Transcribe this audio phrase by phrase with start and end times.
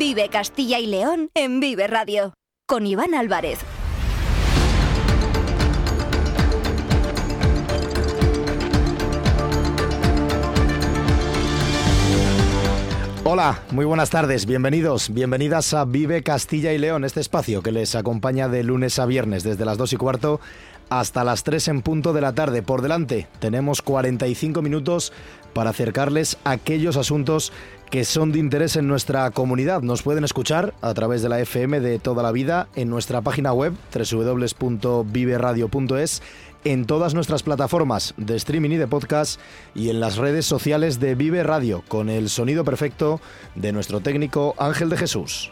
[0.00, 2.32] Vive Castilla y León en Vive Radio.
[2.66, 3.58] Con Iván Álvarez.
[13.24, 17.94] Hola, muy buenas tardes, bienvenidos, bienvenidas a Vive Castilla y León, este espacio que les
[17.94, 20.40] acompaña de lunes a viernes desde las 2 y cuarto
[20.88, 22.62] hasta las 3 en punto de la tarde.
[22.62, 25.12] Por delante tenemos 45 minutos
[25.52, 27.52] para acercarles aquellos asuntos
[27.90, 29.82] que son de interés en nuestra comunidad.
[29.82, 33.52] Nos pueden escuchar a través de la FM de toda la vida en nuestra página
[33.52, 36.22] web www.viveradio.es
[36.62, 39.40] en todas nuestras plataformas de streaming y de podcast
[39.74, 43.20] y en las redes sociales de Vive Radio con el sonido perfecto
[43.56, 45.50] de nuestro técnico Ángel de Jesús.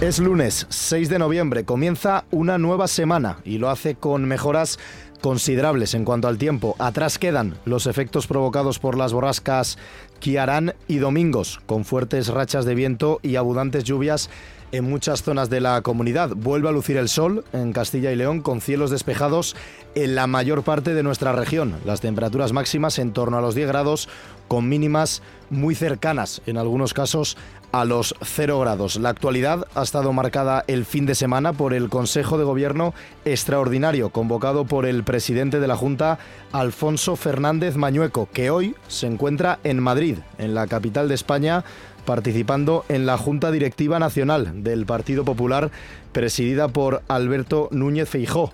[0.00, 4.78] Es lunes 6 de noviembre, comienza una nueva semana y lo hace con mejoras
[5.20, 6.76] considerables en cuanto al tiempo.
[6.78, 9.78] Atrás quedan los efectos provocados por las borrascas
[10.20, 14.30] Kiarán y Domingos, con fuertes rachas de viento y abundantes lluvias
[14.72, 16.30] en muchas zonas de la comunidad.
[16.34, 19.56] Vuelve a lucir el sol en Castilla y León con cielos despejados
[19.94, 21.76] en la mayor parte de nuestra región.
[21.84, 24.08] Las temperaturas máximas en torno a los 10 grados
[24.48, 27.36] con mínimas muy cercanas en algunos casos
[27.72, 28.96] a los 0 grados.
[28.96, 34.10] La actualidad ha estado marcada el fin de semana por el Consejo de Gobierno extraordinario
[34.10, 36.18] convocado por el presidente de la Junta,
[36.52, 41.64] Alfonso Fernández Mañueco, que hoy se encuentra en Madrid, en la capital de España,
[42.06, 45.70] participando en la Junta Directiva Nacional del Partido Popular,
[46.12, 48.52] presidida por Alberto Núñez Feijó.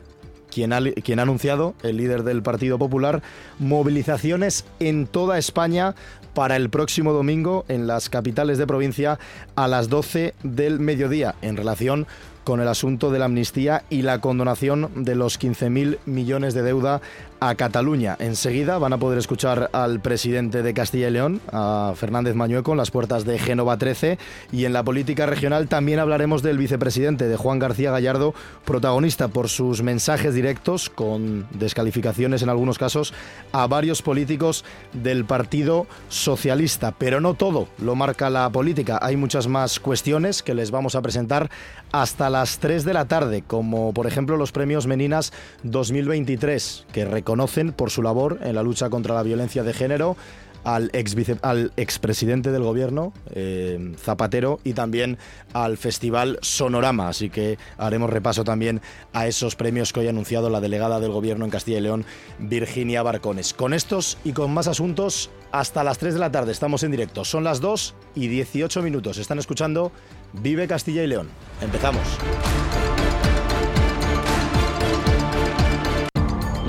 [0.54, 3.22] Quien ha, anunciado, el líder del Partido Popular,
[3.58, 5.96] movilizaciones en toda España
[6.32, 9.18] para el próximo domingo en las capitales de provincia
[9.56, 12.06] a las 12 del mediodía en relación
[12.44, 17.00] con el asunto de la amnistía y la condonación de los 15.000 millones de deuda
[17.40, 18.16] a Cataluña.
[18.18, 22.78] Enseguida van a poder escuchar al presidente de Castilla y León, a Fernández Mañueco, en
[22.78, 24.18] las puertas de Génova 13.
[24.52, 28.34] Y en la política regional también hablaremos del vicepresidente, de Juan García Gallardo,
[28.64, 33.14] protagonista por sus mensajes directos, con descalificaciones en algunos casos,
[33.52, 36.92] a varios políticos del Partido Socialista.
[36.98, 38.98] Pero no todo lo marca la política.
[39.02, 41.50] Hay muchas más cuestiones que les vamos a presentar
[41.92, 47.72] hasta las 3 de la tarde, como por ejemplo los premios Meninas 2023, que conocen
[47.72, 50.16] por su labor en la lucha contra la violencia de género
[50.64, 55.18] al, ex al expresidente del gobierno, eh, Zapatero, y también
[55.52, 57.08] al Festival Sonorama.
[57.08, 58.80] Así que haremos repaso también
[59.12, 62.04] a esos premios que hoy ha anunciado la delegada del gobierno en Castilla y León,
[62.38, 63.54] Virginia Barcones.
[63.54, 67.24] Con estos y con más asuntos, hasta las 3 de la tarde estamos en directo.
[67.24, 69.18] Son las 2 y 18 minutos.
[69.18, 69.92] Están escuchando
[70.32, 71.28] Vive Castilla y León.
[71.60, 72.02] Empezamos.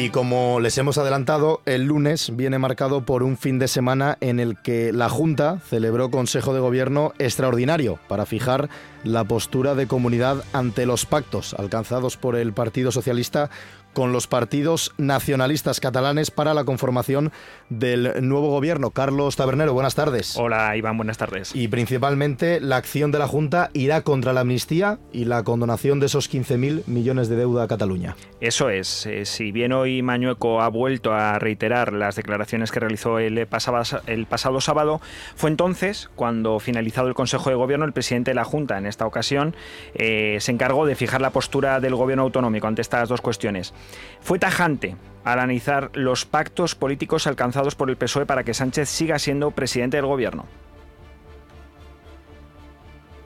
[0.00, 4.38] Y como les hemos adelantado, el lunes viene marcado por un fin de semana en
[4.38, 8.68] el que la Junta celebró Consejo de Gobierno extraordinario para fijar
[9.02, 13.50] la postura de comunidad ante los pactos alcanzados por el Partido Socialista
[13.98, 17.32] con los partidos nacionalistas catalanes para la conformación
[17.68, 18.92] del nuevo gobierno.
[18.92, 20.36] Carlos Tabernero, buenas tardes.
[20.36, 21.50] Hola Iván, buenas tardes.
[21.52, 26.06] Y principalmente la acción de la Junta irá contra la amnistía y la condonación de
[26.06, 28.14] esos 15.000 millones de deuda a Cataluña.
[28.40, 29.04] Eso es.
[29.06, 34.00] Eh, si bien hoy Mañueco ha vuelto a reiterar las declaraciones que realizó el pasado,
[34.06, 35.00] el pasado sábado,
[35.34, 39.06] fue entonces cuando, finalizado el Consejo de Gobierno, el presidente de la Junta, en esta
[39.06, 39.56] ocasión,
[39.96, 43.74] eh, se encargó de fijar la postura del gobierno autonómico ante estas dos cuestiones.
[44.20, 49.18] Fue tajante al analizar los pactos políticos alcanzados por el PSOE para que Sánchez siga
[49.18, 50.46] siendo presidente del gobierno.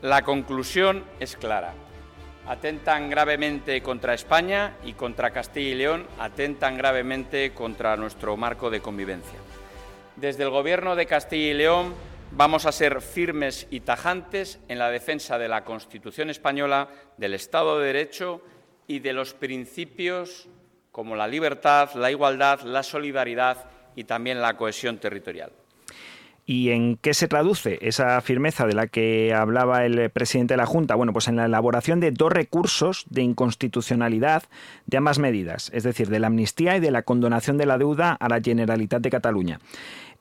[0.00, 1.74] La conclusión es clara.
[2.48, 8.80] Atentan gravemente contra España y contra Castilla y León, atentan gravemente contra nuestro marco de
[8.80, 9.38] convivencia.
[10.16, 11.94] Desde el Gobierno de Castilla y León
[12.32, 17.78] vamos a ser firmes y tajantes en la defensa de la Constitución española, del Estado
[17.78, 18.42] de Derecho
[18.86, 20.48] y de los principios
[20.90, 23.64] como la libertad, la igualdad, la solidaridad
[23.96, 25.50] y también la cohesión territorial.
[26.44, 30.66] ¿Y en qué se traduce esa firmeza de la que hablaba el presidente de la
[30.66, 30.96] Junta?
[30.96, 34.42] Bueno, pues en la elaboración de dos recursos de inconstitucionalidad
[34.86, 38.16] de ambas medidas, es decir, de la amnistía y de la condonación de la deuda
[38.18, 39.60] a la Generalitat de Cataluña.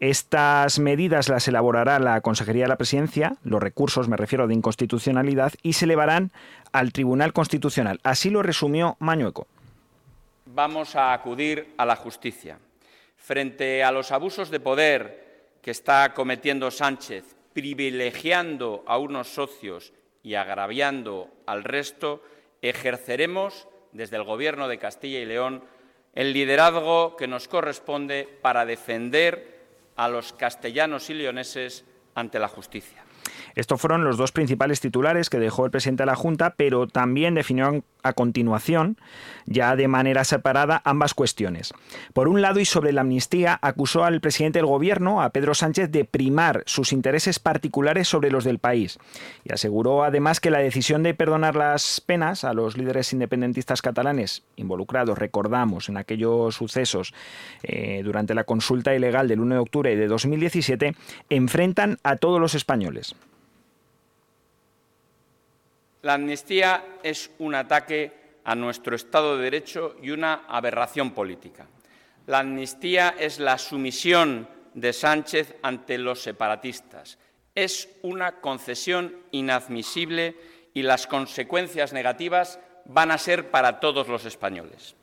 [0.01, 5.53] Estas medidas las elaborará la Consejería de la Presidencia, los recursos, me refiero, de inconstitucionalidad,
[5.61, 6.31] y se elevarán
[6.71, 7.99] al Tribunal Constitucional.
[8.01, 9.45] Así lo resumió Mañueco.
[10.47, 12.57] vamos a acudir a la justicia.
[13.15, 19.93] Frente a los abusos de poder que está cometiendo Sánchez, privilegiando a unos socios
[20.23, 22.23] y agraviando al resto,
[22.63, 25.63] ejerceremos desde el Gobierno de Castilla y León
[26.15, 29.50] el liderazgo que nos corresponde para defender
[29.95, 31.85] a los castellanos y leoneses
[32.15, 33.03] ante la justicia.
[33.55, 37.35] Estos fueron los dos principales titulares que dejó el presidente de la Junta, pero también
[37.35, 38.97] definió a continuación,
[39.45, 41.73] ya de manera separada, ambas cuestiones.
[42.13, 45.91] Por un lado, y sobre la amnistía, acusó al presidente del gobierno, a Pedro Sánchez,
[45.91, 48.97] de primar sus intereses particulares sobre los del país.
[49.43, 54.43] Y aseguró además que la decisión de perdonar las penas a los líderes independentistas catalanes
[54.55, 57.13] involucrados, recordamos, en aquellos sucesos
[57.63, 60.95] eh, durante la consulta ilegal del 1 de octubre de 2017,
[61.29, 63.15] enfrentan a todos los españoles.
[66.01, 68.11] La amnistía es un ataque
[68.43, 71.67] a nuestro Estado de Derecho y una aberración política.
[72.25, 77.19] La amnistía es la sumisión de Sánchez ante los separatistas.
[77.53, 80.35] Es una concesión inadmisible
[80.73, 84.95] y las consecuencias negativas van a ser para todos los españoles.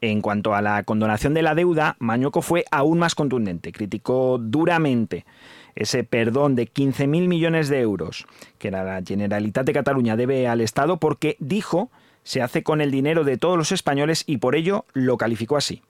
[0.00, 3.72] En cuanto a la condonación de la deuda, Mañoco fue aún más contundente.
[3.72, 5.24] Criticó duramente
[5.74, 8.26] ese perdón de 15.000 millones de euros
[8.58, 11.90] que la Generalitat de Cataluña debe al Estado porque dijo
[12.22, 15.82] se hace con el dinero de todos los españoles y por ello lo calificó así.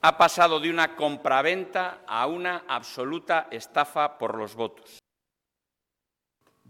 [0.00, 4.98] Ha pasado de una compraventa a una absoluta estafa por los votos.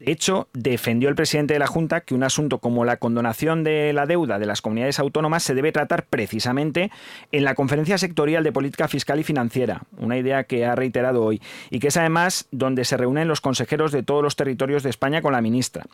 [0.04, 3.92] De hecho, defendió el presidente de la Junta que un asunto como la condonación de
[3.92, 6.90] la deuda de las comunidades autónomas se debe tratar precisamente
[7.30, 11.40] en la Conferencia Sectorial de Política Fiscal y Financiera, una idea que ha reiterado hoy,
[11.70, 15.22] y que es además donde se reúnen los consejeros de todos los territorios de España
[15.22, 15.84] con la ministra.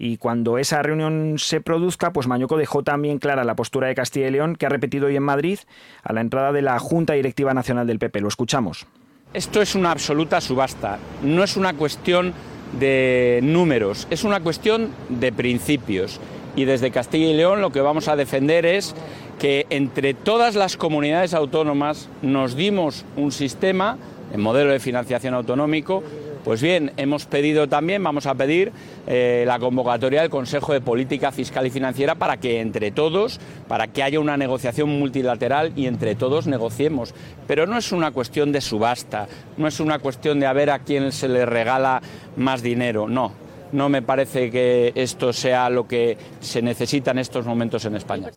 [0.00, 4.26] Y cuando esa reunión se produzca, pues Mañoco dejó también clara la postura de Castilla
[4.26, 5.60] y León, que ha repetido hoy en Madrid
[6.02, 8.20] a la entrada de la Junta Directiva Nacional del PP.
[8.20, 8.88] Lo escuchamos.
[9.32, 12.34] Esto es una absoluta subasta, no es una cuestión
[12.78, 16.20] de números, es una cuestión de principios.
[16.56, 18.94] Y desde Castilla y León lo que vamos a defender es
[19.38, 23.98] que entre todas las comunidades autónomas nos dimos un sistema,
[24.32, 26.02] el modelo de financiación autonómico,
[26.44, 28.70] pues bien, hemos pedido también, vamos a pedir
[29.06, 33.88] eh, la convocatoria del Consejo de Política Fiscal y Financiera para que entre todos, para
[33.88, 37.14] que haya una negociación multilateral y entre todos negociemos.
[37.46, 39.26] Pero no es una cuestión de subasta,
[39.56, 42.02] no es una cuestión de a ver a quién se le regala
[42.36, 43.32] más dinero, no.
[43.72, 48.30] No me parece que esto sea lo que se necesita en estos momentos en España.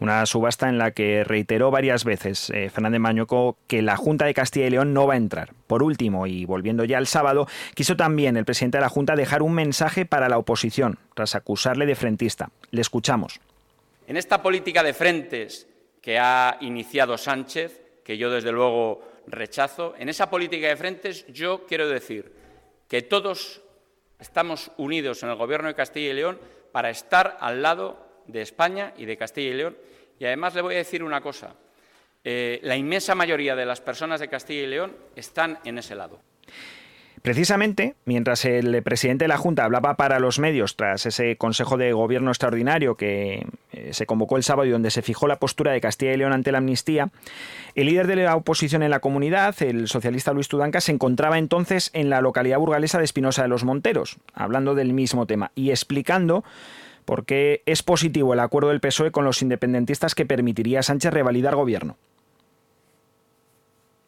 [0.00, 4.34] Una subasta en la que reiteró varias veces eh, Fernández Mañoco que la Junta de
[4.34, 5.52] Castilla y León no va a entrar.
[5.66, 9.42] Por último, y volviendo ya al sábado, quiso también el presidente de la Junta dejar
[9.42, 12.50] un mensaje para la oposición, tras acusarle de frentista.
[12.70, 13.40] Le escuchamos.
[14.06, 15.66] En esta política de frentes
[16.02, 21.64] que ha iniciado Sánchez, que yo desde luego rechazo, en esa política de frentes yo
[21.66, 22.32] quiero decir
[22.88, 23.62] que todos
[24.24, 26.38] estamos unidos en el Gobierno de Castilla y León
[26.72, 29.76] para estar al lado de España y de Castilla y León.
[30.18, 31.54] Y además le voy a decir una cosa.
[32.24, 36.22] Eh, la inmensa mayoría de las personas de Castilla y León están en ese lado.
[37.24, 41.94] Precisamente, mientras el presidente de la Junta hablaba para los medios tras ese Consejo de
[41.94, 45.80] Gobierno extraordinario que eh, se convocó el sábado y donde se fijó la postura de
[45.80, 47.08] Castilla y León ante la amnistía,
[47.74, 51.88] el líder de la oposición en la comunidad, el socialista Luis Tudanca, se encontraba entonces
[51.94, 56.44] en la localidad burgalesa de Espinosa de los Monteros, hablando del mismo tema y explicando
[57.06, 61.14] por qué es positivo el acuerdo del PSOE con los independentistas que permitiría a Sánchez
[61.14, 61.96] revalidar gobierno.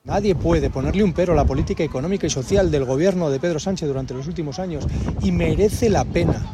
[0.06, 3.58] Nadie puede ponerle un pero a la política económica y social del gobierno de Pedro
[3.58, 4.86] Sánchez durante los últimos años
[5.20, 6.46] y merece la pena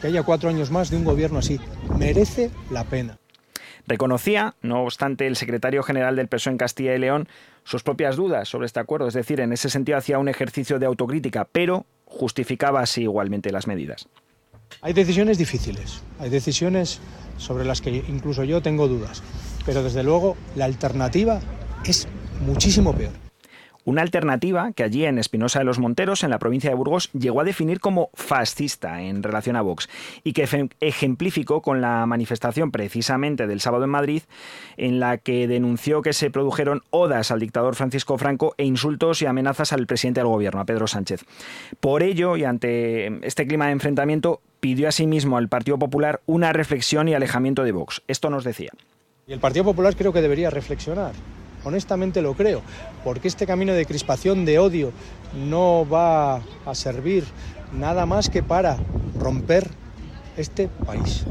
[0.00, 1.60] que haya cuatro años más de un gobierno así.
[1.96, 3.18] Merece la pena.
[3.86, 7.28] Reconocía, no obstante, el secretario general del PSOE en Castilla y León
[7.62, 10.86] sus propias dudas sobre este acuerdo, es decir, en ese sentido hacía un ejercicio de
[10.86, 14.08] autocrítica, pero justificaba así igualmente las medidas.
[14.82, 17.00] Hay decisiones difíciles, hay decisiones
[17.36, 19.22] sobre las que incluso yo tengo dudas,
[19.64, 21.40] pero desde luego la alternativa
[21.84, 22.08] es
[22.40, 23.12] muchísimo peor.
[23.84, 27.40] Una alternativa que allí en Espinosa de los Monteros, en la provincia de Burgos, llegó
[27.40, 29.88] a definir como fascista en relación a Vox
[30.22, 30.46] y que
[30.80, 34.22] ejemplificó con la manifestación precisamente del sábado en Madrid,
[34.76, 39.26] en la que denunció que se produjeron odas al dictador Francisco Franco e insultos y
[39.26, 41.24] amenazas al presidente del gobierno, a Pedro Sánchez.
[41.80, 47.08] Por ello, y ante este clima de enfrentamiento, pidió asimismo al Partido Popular una reflexión
[47.08, 48.02] y alejamiento de Vox.
[48.08, 48.70] Esto nos decía.
[49.26, 51.12] Y el Partido Popular creo que debería reflexionar
[51.64, 52.62] honestamente lo creo,
[53.04, 54.92] porque este camino de crispación, de odio,
[55.48, 57.24] no va a servir
[57.72, 58.78] nada más que para
[59.18, 59.68] romper
[60.36, 61.24] este país.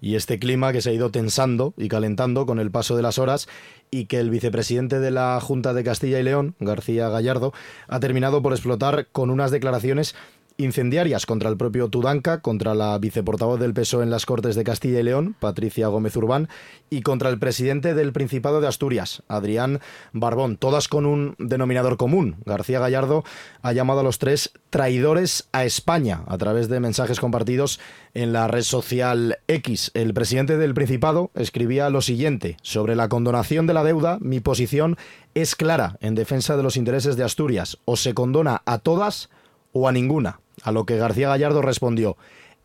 [0.00, 3.18] Y este clima que se ha ido tensando y calentando con el paso de las
[3.18, 3.48] horas
[3.90, 7.54] y que el vicepresidente de la Junta de Castilla y León, García Gallardo,
[7.88, 10.14] ha terminado por explotar con unas declaraciones
[10.56, 15.00] incendiarias contra el propio Tudanca, contra la viceportavoz del PSOE en las Cortes de Castilla
[15.00, 16.48] y León, Patricia Gómez Urbán,
[16.90, 19.80] y contra el presidente del Principado de Asturias, Adrián
[20.12, 22.36] Barbón, todas con un denominador común.
[22.44, 23.24] García Gallardo
[23.62, 27.80] ha llamado a los tres traidores a España a través de mensajes compartidos
[28.14, 29.90] en la red social X.
[29.94, 34.96] El presidente del Principado escribía lo siguiente, sobre la condonación de la deuda, mi posición
[35.34, 37.78] es clara en defensa de los intereses de Asturias.
[37.84, 39.30] O se condona a todas
[39.72, 40.40] o a ninguna.
[40.62, 42.16] A lo que García Gallardo respondió,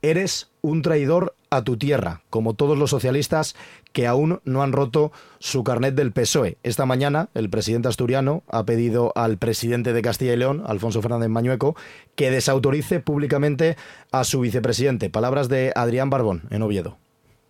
[0.02, 3.56] eres un traidor a tu tierra, como todos los socialistas
[3.92, 6.58] que aún no han roto su carnet del PSOE.
[6.64, 11.30] Esta mañana el presidente asturiano ha pedido al presidente de Castilla y León, Alfonso Fernández
[11.30, 11.76] Mañueco,
[12.16, 13.78] que desautorice públicamente
[14.12, 15.10] a su vicepresidente.
[15.10, 16.98] Palabras de Adrián Barbón en Oviedo.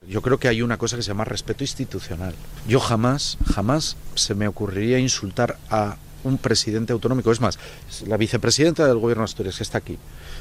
[0.08, 2.34] Yo creo que hay una cosa que se llama respeto institucional.
[2.68, 7.32] Yo jamás, jamás se me ocurriría insultar a un presidente autonómico.
[7.32, 7.60] Es más,
[8.08, 9.98] la vicepresidenta del gobierno Asturias, que está aquí,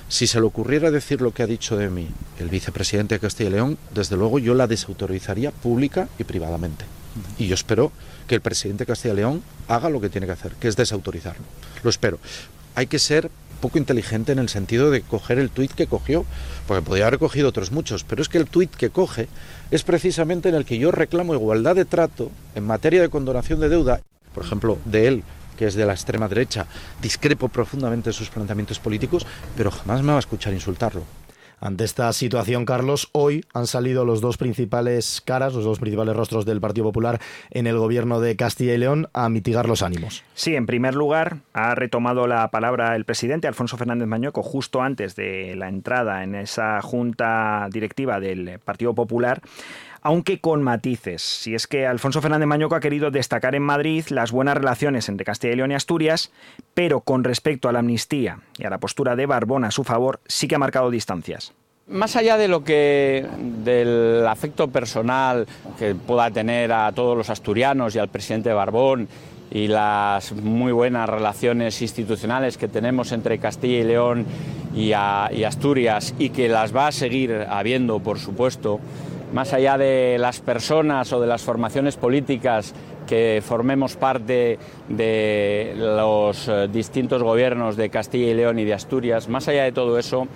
[0.09, 3.50] si se le ocurriera decir lo que ha dicho de mí el vicepresidente de Castilla
[3.50, 6.85] y León, desde luego yo la desautorizaría pública y privadamente.
[7.38, 7.93] Y yo espero
[8.27, 10.77] que el presidente de Castilla y León haga lo que tiene que hacer, que es
[10.77, 11.45] desautorizarlo.
[11.83, 12.19] Lo espero.
[12.75, 16.25] Hay que ser poco inteligente en el sentido de coger el tuit que cogió,
[16.67, 19.29] porque podría haber cogido otros muchos, pero es que el tuit que coge
[19.71, 23.69] es precisamente en el que yo reclamo igualdad de trato en materia de condonación de
[23.69, 24.00] deuda,
[24.33, 25.25] por ejemplo, de él
[25.59, 26.67] que es de la extrema derecha,
[27.03, 31.03] discrepo profundamente de sus planteamientos políticos, pero jamás me va a escuchar insultarlo.
[31.61, 36.47] Ante esta situación, Carlos, hoy han salido los dos principales caras, los dos principales rostros
[36.47, 40.23] del Partido Popular en el gobierno de Castilla y León a mitigar los ánimos.
[40.35, 45.17] Sí, en primer lugar, ha retomado la palabra el presidente Alfonso Fernández Mañueco justo antes
[45.17, 49.43] de la entrada en esa junta directiva del Partido Popular
[50.09, 51.21] aunque con matices.
[51.21, 55.27] Si es que Alfonso Fernández Mañoco ha querido destacar en Madrid las buenas relaciones entre
[55.27, 56.33] Castilla y León y Asturias,
[56.73, 60.21] pero con respecto a la amnistía y a la postura de Barbón a su favor,
[60.27, 61.53] sí que ha marcado distancias.
[61.88, 63.27] Más allá de lo que
[63.62, 65.47] del afecto personal
[65.79, 69.09] que pueda tener a todos los asturianos y al presidente Barbón
[69.50, 74.25] y las muy buenas relaciones institucionales que tenemos entre Castilla y León
[74.75, 74.93] y, y
[75.45, 78.81] Asturias y que las va a seguir habiendo, por supuesto,
[79.32, 82.75] más allá de las personas o de las formaciones políticas
[83.06, 84.58] que formemos parte
[84.88, 89.73] de los eh, distintos gobiernos de Castilla y León y de Asturias, más allá de
[89.73, 90.28] todo eso,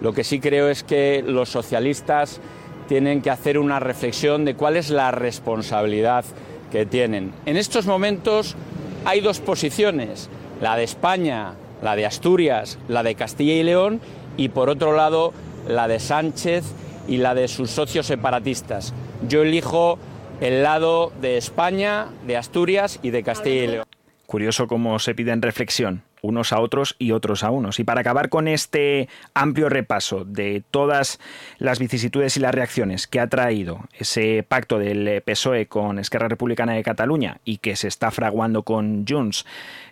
[0.00, 2.40] lo que sí creo es que los socialistas
[2.88, 6.24] tienen que hacer una reflexión de cuál es la responsabilidad
[6.70, 7.32] que tienen.
[7.46, 8.56] En estos momentos
[9.04, 10.30] hay dos posiciones,
[10.60, 14.00] la de España, la de Asturias, la de Castilla y León
[14.36, 15.32] y por otro lado
[15.68, 16.64] la de Sánchez
[17.08, 18.94] y la de sus socios separatistas.
[19.28, 19.98] Yo elijo
[20.40, 23.86] el lado de España, de Asturias y de Castilla y León.
[24.26, 27.78] Curioso cómo se piden reflexión unos a otros y otros a unos.
[27.78, 31.18] Y para acabar con este amplio repaso de todas
[31.58, 36.74] las vicisitudes y las reacciones que ha traído ese pacto del PSOE con Esquerra Republicana
[36.74, 39.46] de Cataluña y que se está fraguando con Junts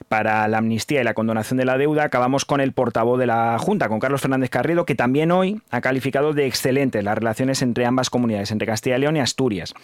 [0.09, 3.59] para la amnistía y la condonación de la deuda, acabamos con el portavoz de la
[3.59, 7.87] Junta, con Carlos Fernández Carrido, que también hoy ha calificado de excelentes las relaciones entre
[7.87, 9.75] ambas comunidades, entre Castilla y León y Asturias.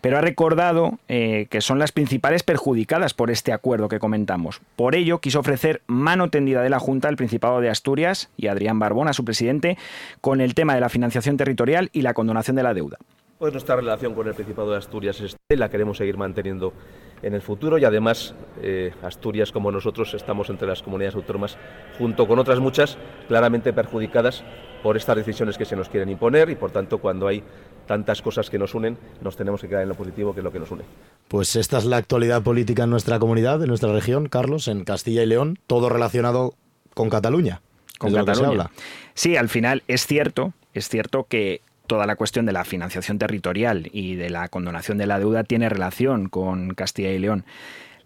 [0.00, 4.60] Pero ha recordado eh, que son las principales perjudicadas por este acuerdo que comentamos.
[4.76, 8.78] Por ello, quiso ofrecer mano tendida de la Junta al Principado de Asturias y Adrián
[8.78, 9.76] Barbón, su presidente,
[10.20, 12.98] con el tema de la financiación territorial y la condonación de la deuda.
[13.38, 16.74] Pues nuestra relación con el Principado de Asturias la queremos seguir manteniendo
[17.22, 21.56] en el futuro y además eh, Asturias como nosotros estamos entre las comunidades autónomas
[21.98, 22.96] junto con otras muchas
[23.28, 24.42] claramente perjudicadas
[24.82, 27.42] por estas decisiones que se nos quieren imponer y por tanto cuando hay
[27.86, 30.52] tantas cosas que nos unen nos tenemos que quedar en lo positivo que es lo
[30.52, 30.84] que nos une.
[31.28, 35.22] Pues esta es la actualidad política en nuestra comunidad, en nuestra región, Carlos, en Castilla
[35.22, 36.54] y León, todo relacionado
[36.94, 37.60] con Cataluña.
[37.98, 38.70] Con Cataluña.
[39.14, 43.90] Sí, al final es cierto, es cierto que toda la cuestión de la financiación territorial
[43.92, 47.44] y de la condonación de la deuda tiene relación con Castilla y León.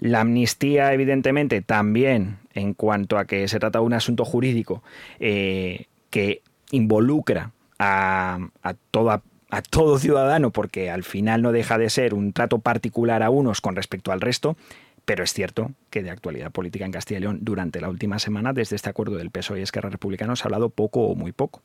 [0.00, 4.82] La amnistía, evidentemente, también en cuanto a que se trata de un asunto jurídico
[5.20, 8.38] eh, que involucra a,
[8.90, 13.28] toda, a todo ciudadano, porque al final no deja de ser un trato particular a
[13.28, 14.56] unos con respecto al resto,
[15.04, 18.52] pero es cierto que de actualidad política en Castilla y León durante la última semana,
[18.52, 21.62] desde este acuerdo del PSOE y Esquerra Republicana, se ha hablado poco o muy poco.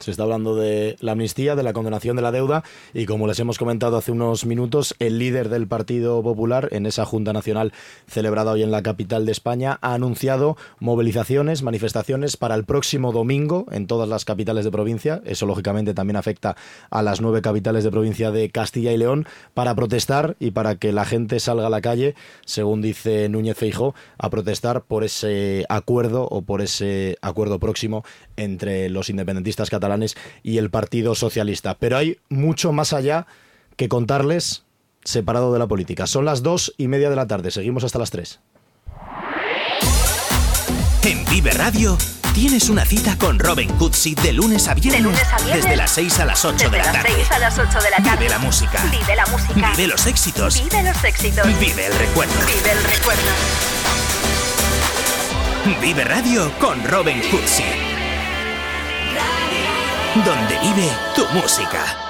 [0.00, 3.38] Se está hablando de la amnistía, de la condenación de la deuda y como les
[3.38, 7.72] hemos comentado hace unos minutos, el líder del Partido Popular en esa Junta Nacional
[8.08, 13.66] celebrada hoy en la capital de España ha anunciado movilizaciones, manifestaciones para el próximo domingo
[13.70, 15.22] en todas las capitales de provincia.
[15.24, 16.56] Eso lógicamente también afecta
[16.90, 20.92] a las nueve capitales de provincia de Castilla y León para protestar y para que
[20.92, 26.26] la gente salga a la calle, según dice Núñez Feijo, a protestar por ese acuerdo
[26.30, 28.04] o por ese acuerdo próximo
[28.36, 31.76] entre los independentistas catalanes y el Partido Socialista.
[31.78, 33.26] Pero hay mucho más allá
[33.76, 34.64] que contarles
[35.04, 36.06] separado de la política.
[36.06, 37.50] Son las dos y media de la tarde.
[37.50, 38.40] Seguimos hasta las tres.
[41.02, 41.96] En Vive Radio
[42.32, 45.16] tienes una cita con Robin Cutsi de lunes a viernes.
[45.52, 47.10] Desde las 6 a las 8 de la tarde.
[47.30, 48.16] a las 8 de la tarde.
[48.18, 48.82] Vive la música.
[48.90, 49.70] Vive la música.
[49.70, 50.62] Vive los éxitos.
[50.62, 51.46] Vive los éxitos.
[51.58, 52.32] Vive el recuerdo.
[52.46, 53.22] Vive el recuerdo.
[55.80, 57.64] Vive Radio con Robin Cutsi.
[60.24, 62.09] Donde vive tu música.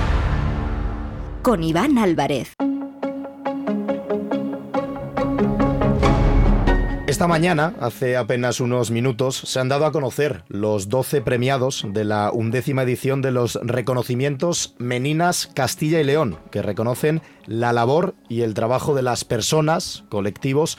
[1.41, 2.53] Con Iván Álvarez.
[7.07, 12.05] Esta mañana, hace apenas unos minutos, se han dado a conocer los 12 premiados de
[12.05, 18.41] la undécima edición de los reconocimientos Meninas Castilla y León, que reconocen la labor y
[18.41, 20.77] el trabajo de las personas, colectivos,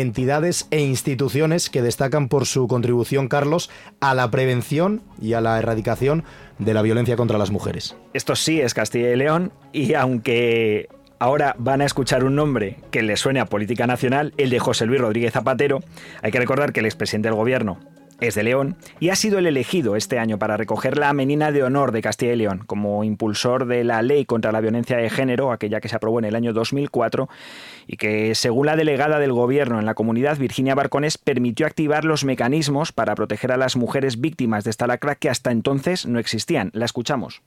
[0.00, 5.58] entidades e instituciones que destacan por su contribución, Carlos, a la prevención y a la
[5.58, 6.24] erradicación
[6.58, 7.96] de la violencia contra las mujeres.
[8.12, 13.02] Esto sí es Castilla y León y aunque ahora van a escuchar un nombre que
[13.02, 15.80] les suene a política nacional, el de José Luis Rodríguez Zapatero,
[16.22, 17.78] hay que recordar que el expresidente del gobierno
[18.20, 21.62] es de León y ha sido el elegido este año para recoger la menina de
[21.62, 25.52] honor de Castilla y León como impulsor de la ley contra la violencia de género,
[25.52, 27.28] aquella que se aprobó en el año 2004
[27.86, 32.24] y que, según la delegada del gobierno en la comunidad, Virginia Barcones, permitió activar los
[32.24, 36.70] mecanismos para proteger a las mujeres víctimas de esta lacra que hasta entonces no existían.
[36.72, 37.42] La escuchamos.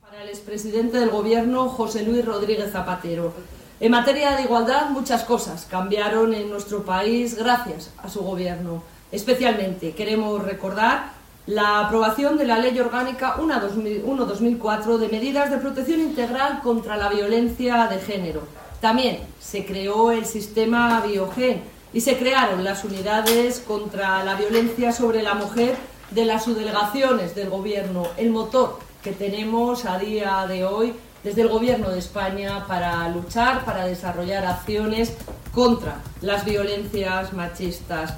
[0.00, 3.34] Para el expresidente del gobierno, José Luis Rodríguez Zapatero.
[3.78, 8.82] En materia de igualdad, muchas cosas cambiaron en nuestro país gracias a su gobierno.
[9.12, 11.12] Especialmente queremos recordar
[11.46, 17.86] la aprobación de la Ley Orgánica 1-2004 de medidas de protección integral contra la violencia
[17.86, 18.42] de género.
[18.80, 25.22] También se creó el sistema Biogen y se crearon las unidades contra la violencia sobre
[25.22, 25.76] la mujer
[26.10, 31.48] de las subdelegaciones del Gobierno, el motor que tenemos a día de hoy desde el
[31.48, 35.12] Gobierno de España para luchar, para desarrollar acciones
[35.54, 38.14] contra las violencias machistas.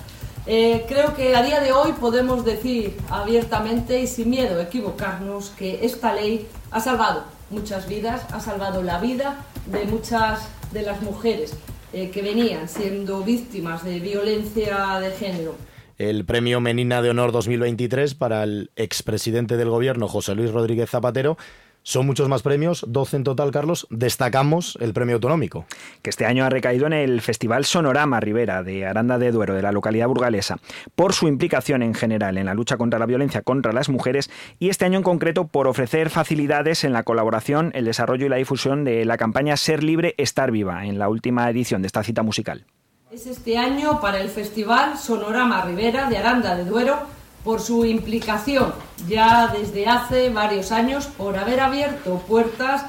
[0.47, 5.51] Eh, creo que a día de hoy podemos decir abiertamente y sin miedo a equivocarnos
[5.51, 11.03] que esta ley ha salvado muchas vidas, ha salvado la vida de muchas de las
[11.03, 11.55] mujeres
[11.93, 15.55] eh, que venían siendo víctimas de violencia de género.
[15.97, 21.37] El premio Menina de Honor 2023 para el expresidente del gobierno, José Luis Rodríguez Zapatero,
[21.89, 23.87] son muchos más premios, 12 en total, Carlos.
[23.89, 25.65] Destacamos el premio autonómico.
[26.03, 29.63] Que este año ha recaído en el Festival Sonorama Rivera de Aranda de Duero, de
[29.63, 30.59] la localidad burgalesa,
[30.95, 34.69] por su implicación en general en la lucha contra la violencia contra las mujeres y
[34.69, 38.85] este año en concreto por ofrecer facilidades en la colaboración, el desarrollo y la difusión
[38.85, 42.67] de la campaña Ser Libre, Estar Viva, en la última edición de esta cita musical.
[43.11, 47.18] Es este año para el Festival Sonorama Rivera de Aranda de Duero
[47.49, 48.75] por su implicación
[49.09, 52.83] ya desde hace varios años, por haber abierto puertas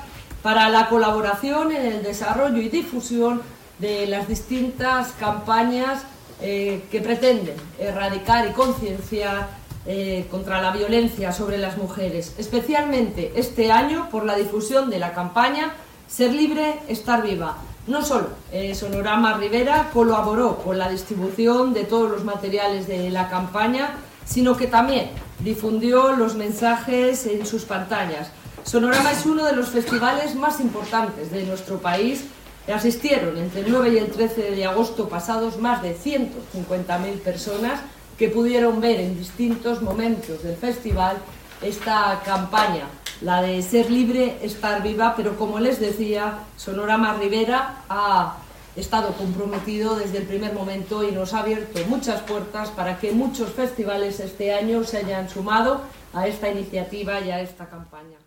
[0.44, 3.42] para la colaboración en el desarrollo y difusión
[3.78, 6.04] de las distintas campañas
[6.42, 9.48] eh, que pretenden erradicar y concienciar
[9.86, 15.14] eh, contra la violencia sobre las mujeres, especialmente este año por la difusión de la
[15.14, 15.72] campaña
[16.10, 17.58] Ser libre, estar viva.
[17.86, 23.30] No solo eh, Sonorama Rivera colaboró con la distribución de todos los materiales de la
[23.30, 23.92] campaña,
[24.30, 28.32] sino que también difundió los mensajes en sus pantallas.
[28.64, 32.26] Sonorama es uno de los festivales más importantes de nuestro país.
[32.72, 37.80] Asistieron entre el 9 y el 13 de agosto pasados más de 150.000 personas
[38.18, 41.18] que pudieron ver en distintos momentos del festival
[41.64, 42.84] esta campaña,
[43.22, 48.38] la de ser libre, estar viva, pero como les decía, Sonorama Rivera ha
[48.80, 53.52] estado comprometido desde el primer momento y nos ha abierto muchas puertas para que muchos
[53.52, 55.82] festivales este año se hayan sumado
[56.14, 58.18] a esta iniciativa y a esta campaña.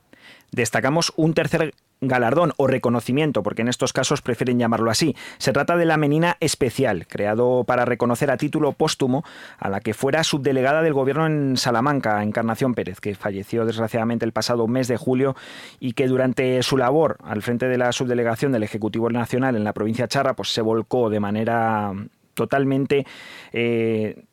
[0.50, 5.16] Destacamos un tercer galardón o reconocimiento, porque en estos casos prefieren llamarlo así.
[5.38, 9.24] Se trata de la Menina Especial, creado para reconocer a título póstumo
[9.58, 14.32] a la que fuera subdelegada del gobierno en Salamanca, Encarnación Pérez, que falleció desgraciadamente el
[14.32, 15.36] pasado mes de julio
[15.80, 19.72] y que durante su labor al frente de la subdelegación del Ejecutivo Nacional en la
[19.72, 21.92] provincia Charra, pues se volcó de manera
[22.34, 23.06] totalmente
[23.52, 24.24] eh,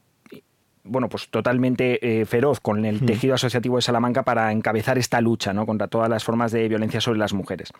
[0.83, 5.53] bueno, pues totalmente eh, feroz con el tejido asociativo de Salamanca para encabezar esta lucha
[5.53, 5.65] ¿no?
[5.65, 7.71] contra todas las formas de violencia sobre las mujeres.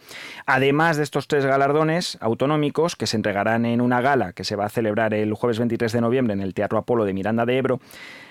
[0.45, 4.65] Además de estos tres galardones autonómicos que se entregarán en una gala que se va
[4.65, 7.79] a celebrar el jueves 23 de noviembre en el Teatro Apolo de Miranda de Ebro,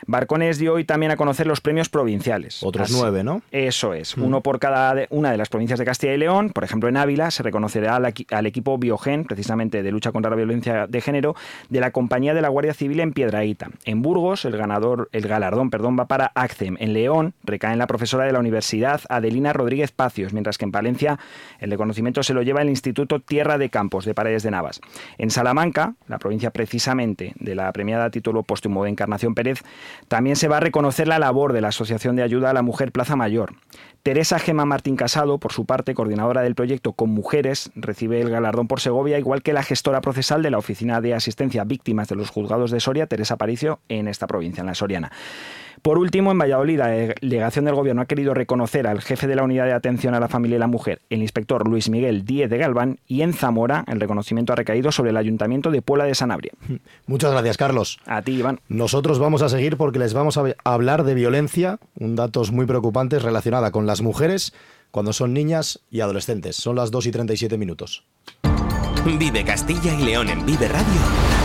[0.06, 2.62] Barcones dio hoy también a conocer los premios provinciales.
[2.62, 3.42] Otros nueve, ¿no?
[3.50, 6.50] Eso es, uno por cada una de las provincias de Castilla y León.
[6.50, 10.36] Por ejemplo, en Ávila se reconocerá al, al, equipo Biogen, precisamente de lucha contra la
[10.36, 11.34] violencia de género,
[11.68, 13.68] de la compañía de la Guardia Civil en Piedraíta.
[13.84, 14.67] En Burgos, el ganador,
[15.12, 16.76] el galardón, perdón, va para ACCEM.
[16.80, 20.72] En León recae en la profesora de la Universidad Adelina Rodríguez Pacios, mientras que en
[20.72, 21.18] Palencia
[21.58, 24.80] el reconocimiento se lo lleva el Instituto Tierra de Campos de Paredes de Navas.
[25.18, 29.62] En Salamanca, la provincia precisamente de la premiada título póstumo de Encarnación Pérez,
[30.08, 32.92] también se va a reconocer la labor de la Asociación de Ayuda a la Mujer
[32.92, 33.54] Plaza Mayor.
[34.08, 38.66] Teresa Gema Martín Casado, por su parte, coordinadora del proyecto Con Mujeres, recibe el galardón
[38.66, 42.16] por Segovia, igual que la gestora procesal de la Oficina de Asistencia a Víctimas de
[42.16, 45.12] los Juzgados de Soria, Teresa Paricio, en esta provincia, en la Soriana.
[45.82, 49.44] Por último, en Valladolid, la delegación del Gobierno ha querido reconocer al jefe de la
[49.44, 52.58] Unidad de Atención a la Familia y la Mujer, el inspector Luis Miguel Díez de
[52.58, 56.52] Galván, y en Zamora el reconocimiento ha recaído sobre el Ayuntamiento de Puebla de Sanabria.
[57.06, 57.98] Muchas gracias, Carlos.
[58.06, 58.60] A ti, Iván.
[58.68, 63.22] Nosotros vamos a seguir porque les vamos a hablar de violencia, un datos muy preocupantes
[63.22, 64.54] relacionada con las mujeres
[64.90, 66.56] cuando son niñas y adolescentes.
[66.56, 68.04] Son las 2 y 37 minutos.
[69.18, 71.38] Vive Castilla y León en Vive Radio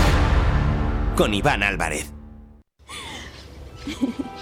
[1.15, 2.12] con Iván Álvarez.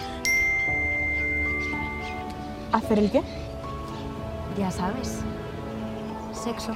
[2.71, 3.21] ¿Hacer el qué?
[4.57, 5.19] Ya sabes.
[6.33, 6.73] Sexo.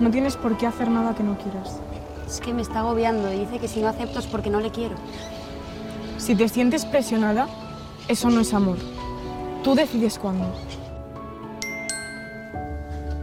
[0.00, 1.80] No tienes por qué hacer nada que no quieras.
[2.26, 4.70] Es que me está agobiando y dice que si no acepto es porque no le
[4.70, 4.96] quiero.
[6.18, 7.48] Si te sientes presionada,
[8.08, 8.78] eso no es amor.
[9.62, 10.46] Tú decides cuándo.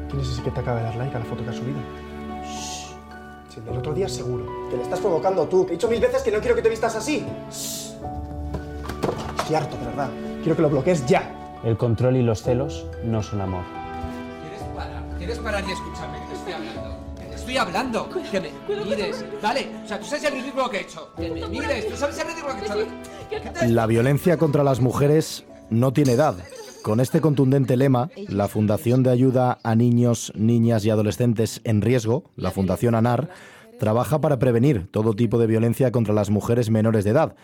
[0.10, 1.80] ¿Quién es ese que te acaba de dar like a la foto que ha subido?
[3.50, 4.46] Si el del otro día seguro.
[4.70, 5.66] Que le estás provocando tú.
[5.66, 7.26] Que he dicho mil veces que no quiero que te vistas así.
[9.54, 10.10] Estoy harto, de verdad.
[10.42, 11.60] Quiero que lo bloquees ya.
[11.64, 13.64] El control y los celos no son amor.
[14.42, 15.04] ¿Quieres parar?
[15.20, 16.98] ¿Quieres parar y escucharme que te estoy hablando?
[17.16, 18.10] Que te estoy hablando.
[18.32, 18.52] Que me
[18.84, 19.26] mires.
[19.44, 19.68] Dale.
[19.86, 21.14] O sea, tú sabes el ridículo que he hecho.
[21.16, 21.88] Que me mires.
[21.88, 23.72] Tú sabes el ridículo que he hecho.
[23.72, 26.34] La violencia contra las mujeres no tiene edad.
[26.82, 32.24] Con este contundente lema, la Fundación de Ayuda a Niños, Niñas y Adolescentes en Riesgo,
[32.36, 33.30] la Fundación ANAR,
[33.80, 37.36] trabaja para prevenir todo tipo de violencia contra las mujeres menores de edad.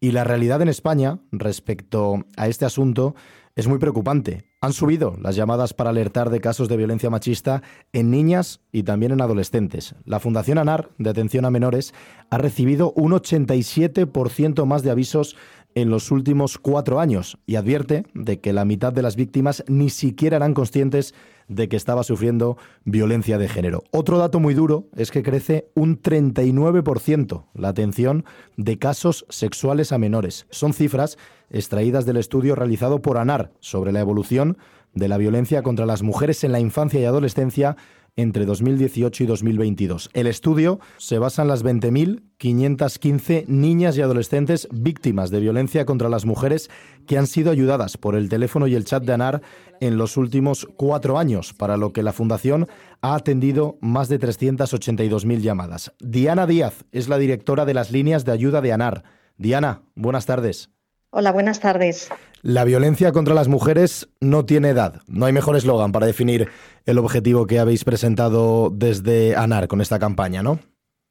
[0.00, 3.14] Y la realidad en España respecto a este asunto
[3.54, 4.44] es muy preocupante.
[4.60, 9.12] Han subido las llamadas para alertar de casos de violencia machista en niñas y también
[9.12, 9.94] en adolescentes.
[10.04, 11.94] La Fundación ANAR, de Atención a Menores,
[12.30, 15.36] ha recibido un 87% más de avisos
[15.74, 19.88] en los últimos cuatro años y advierte de que la mitad de las víctimas ni
[19.88, 21.14] siquiera eran conscientes
[21.54, 23.84] que estaba sufriendo violencia de género.
[23.92, 28.24] Otro dato muy duro es que crece un 39% la atención
[28.56, 30.46] de casos sexuales a menores.
[30.50, 31.18] Son cifras
[31.50, 34.58] extraídas del estudio realizado por ANAR sobre la evolución
[34.94, 37.76] de la violencia contra las mujeres en la infancia y adolescencia
[38.16, 40.10] entre 2018 y 2022.
[40.14, 46.24] El estudio se basa en las 20.515 niñas y adolescentes víctimas de violencia contra las
[46.24, 46.70] mujeres
[47.06, 49.42] que han sido ayudadas por el teléfono y el chat de ANAR
[49.80, 52.66] en los últimos cuatro años, para lo que la Fundación
[53.02, 55.92] ha atendido más de 382.000 llamadas.
[56.00, 59.04] Diana Díaz es la directora de las líneas de ayuda de ANAR.
[59.36, 60.70] Diana, buenas tardes.
[61.18, 62.10] Hola, buenas tardes.
[62.42, 65.00] La violencia contra las mujeres no tiene edad.
[65.06, 66.50] No hay mejor eslogan para definir
[66.84, 70.58] el objetivo que habéis presentado desde ANAR con esta campaña, ¿no?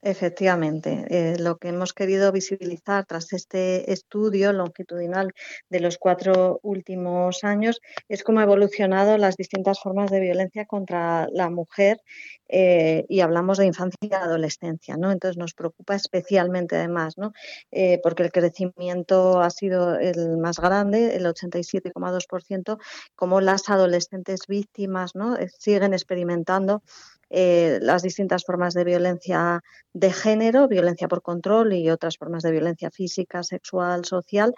[0.08, 5.32] Efectivamente, eh, lo que hemos querido visibilizar tras este estudio longitudinal
[5.72, 11.28] de los cuatro últimos años es cómo ha evolucionado las distintas formas de violencia contra
[11.32, 12.02] la mujer
[12.48, 15.12] eh, y hablamos de infancia y adolescencia, ¿no?
[15.12, 17.34] Entonces nos preocupa especialmente además, ¿no?
[17.72, 22.78] Eh, porque el crecimiento ha sido el más grande, el 87,2%,
[23.16, 25.36] como las adolescentes víctimas, ¿no?
[25.58, 26.84] siguen experimentando
[27.30, 29.62] eh, las distintas formas de violencia
[29.94, 34.54] de género, violencia por control y otras formas de violencia física, sexual, social.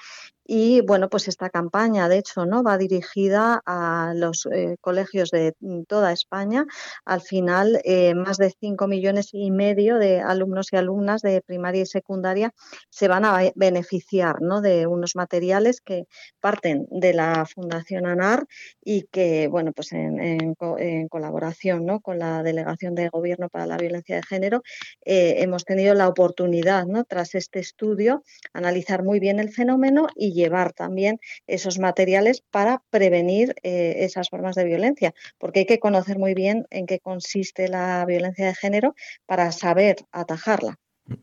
[0.50, 2.64] Y bueno, pues esta campaña, de hecho, ¿no?
[2.64, 5.54] va dirigida a los eh, colegios de
[5.90, 6.66] toda España.
[7.04, 11.82] Al final, eh, más de 5 millones y medio de alumnos y alumnas de primaria
[11.82, 12.54] y secundaria
[12.90, 14.62] se van a beneficiar ¿no?
[14.62, 16.06] de unos materiales que
[16.40, 18.46] parten de la Fundación ANAR
[18.82, 22.00] y que, bueno, pues en, en, colaboración ¿no?
[22.00, 24.64] con la Delegación de Gobierno para la Violencia de Género,
[25.04, 27.04] eh, hemos tenido la oportunidad, ¿no?
[27.04, 33.56] tras este estudio, analizar muy bien el fenómeno y llevar también esos materiales para prevenir
[33.64, 38.06] eh, esas formas de violencia, porque hay que conocer muy bien en qué consiste la
[38.06, 38.96] violencia de género
[39.26, 40.80] para saber atajarla.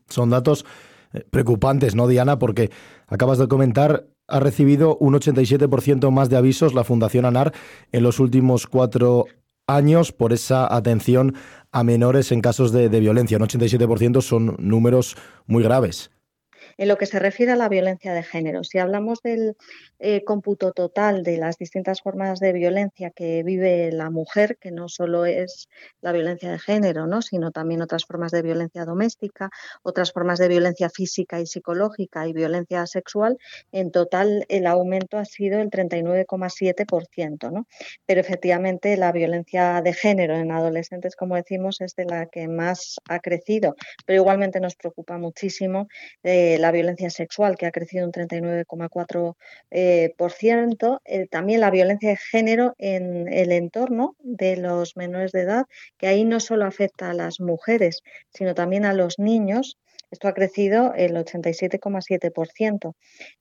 [0.07, 0.65] Son datos
[1.13, 2.37] eh, preocupantes, ¿no, Diana?
[2.37, 2.69] Porque
[3.07, 7.53] acabas de comentar ha recibido un 87% más de avisos la Fundación ANAR
[7.91, 9.25] en los últimos cuatro
[9.67, 11.35] años por esa atención
[11.71, 13.37] a menores en casos de, de violencia.
[13.37, 16.09] Un 87% son números muy graves.
[16.77, 19.55] En lo que se refiere a la violencia de género, si hablamos del
[19.99, 24.89] eh, cómputo total de las distintas formas de violencia que vive la mujer, que no
[24.89, 25.69] solo es
[26.01, 27.21] la violencia de género, ¿no?
[27.21, 29.49] sino también otras formas de violencia doméstica,
[29.83, 33.37] otras formas de violencia física y psicológica y violencia sexual,
[33.71, 37.51] en total el aumento ha sido el 39,7%.
[37.51, 37.67] ¿no?
[38.05, 42.97] Pero efectivamente la violencia de género en adolescentes, como decimos, es de la que más
[43.07, 45.87] ha crecido, pero igualmente nos preocupa muchísimo
[46.23, 49.35] eh, la violencia sexual, que ha crecido un 39,4%.
[49.71, 55.31] Eh, por ciento, eh, también la violencia de género en el entorno de los menores
[55.31, 55.65] de edad,
[55.97, 58.01] que ahí no solo afecta a las mujeres,
[58.33, 59.77] sino también a los niños
[60.11, 62.95] esto ha crecido el 87,7%.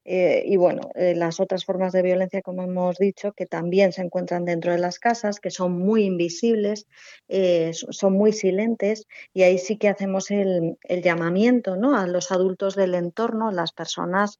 [0.04, 4.02] Eh, y bueno, eh, las otras formas de violencia, como hemos dicho, que también se
[4.02, 6.86] encuentran dentro de las casas, que son muy invisibles,
[7.28, 11.98] eh, son muy silentes, y ahí sí que hacemos el, llamamiento ¿no?
[11.98, 14.38] a los adultos del entorno, las personas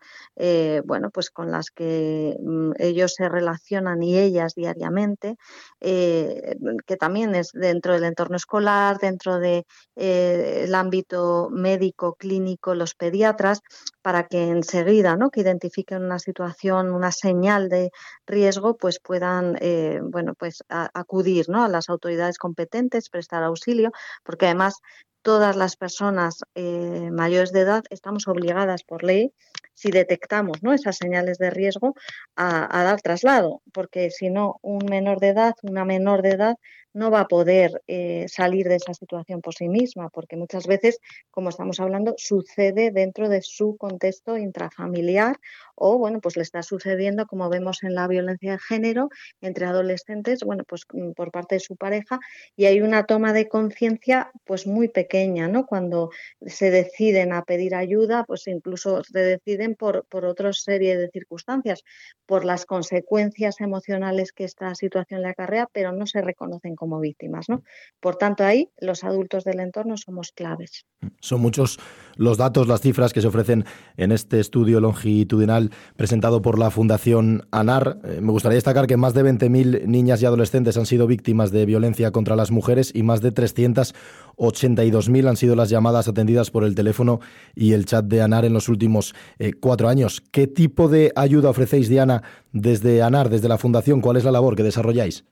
[0.85, 5.37] bueno, pues con las que mm, ellos se relacionan y ellas diariamente,
[5.81, 13.61] que también es dentro del entorno escolar, dentro del ámbito médico clínico, los pediatras,
[14.03, 15.31] para que enseguida, ¿no?
[15.31, 17.91] que identifiquen una situación, una señal de
[18.27, 21.65] riesgo, pues puedan, eh, bueno, pues acudir, ¿no?
[21.65, 23.91] a las autoridades competentes, prestar auxilio,
[24.23, 24.81] porque además
[25.23, 29.33] todas las personas eh, mayores de edad estamos obligadas por ley,
[29.73, 30.75] si detectamos ¿no?
[30.75, 31.95] esas señales de riesgo,
[32.37, 36.57] a, a dar traslado, porque si no, un menor de edad, una menor de edad
[36.95, 41.01] no va a poder eh, salir de esa situación por sí misma, porque muchas veces,
[41.31, 45.37] como estamos hablando, sucede dentro de su contexto intrafamiliar
[45.75, 49.09] o, bueno, pues le está sucediendo, como vemos en la violencia de género,
[49.41, 52.21] entre adolescentes, bueno, pues mm, por parte de su pareja,
[52.57, 55.67] y hay una toma de conciencia, pues muy pequeña, ¿no?
[55.67, 56.11] Cuando
[56.47, 61.83] se deciden a pedir ayuda, pues incluso se deciden por, por otra serie de circunstancias,
[62.27, 67.49] por las consecuencias emocionales que esta situación le acarrea, pero no se reconocen como víctimas.
[67.49, 67.63] ¿no?
[68.01, 70.87] Por tanto, ahí los adultos del entorno somos claves.
[71.21, 71.79] Son muchos
[72.17, 73.65] los datos, las cifras que se ofrecen
[73.97, 77.99] en este estudio longitudinal presentado por la Fundación ANAR.
[78.05, 81.67] Eh, me gustaría destacar que más de 20.000 niñas y adolescentes han sido víctimas de
[81.67, 86.75] violencia contra las mujeres y más de 382.000 han sido las llamadas atendidas por el
[86.75, 87.21] teléfono
[87.55, 90.23] y el chat de ANAR en los últimos eh, cuatro años.
[90.31, 92.14] ¿Qué tipo de ayuda ofrecéis, Diana,
[92.53, 94.01] desde ANAR, desde la Fundación?
[94.01, 95.25] ¿Cuál es la labor que desarrolláis?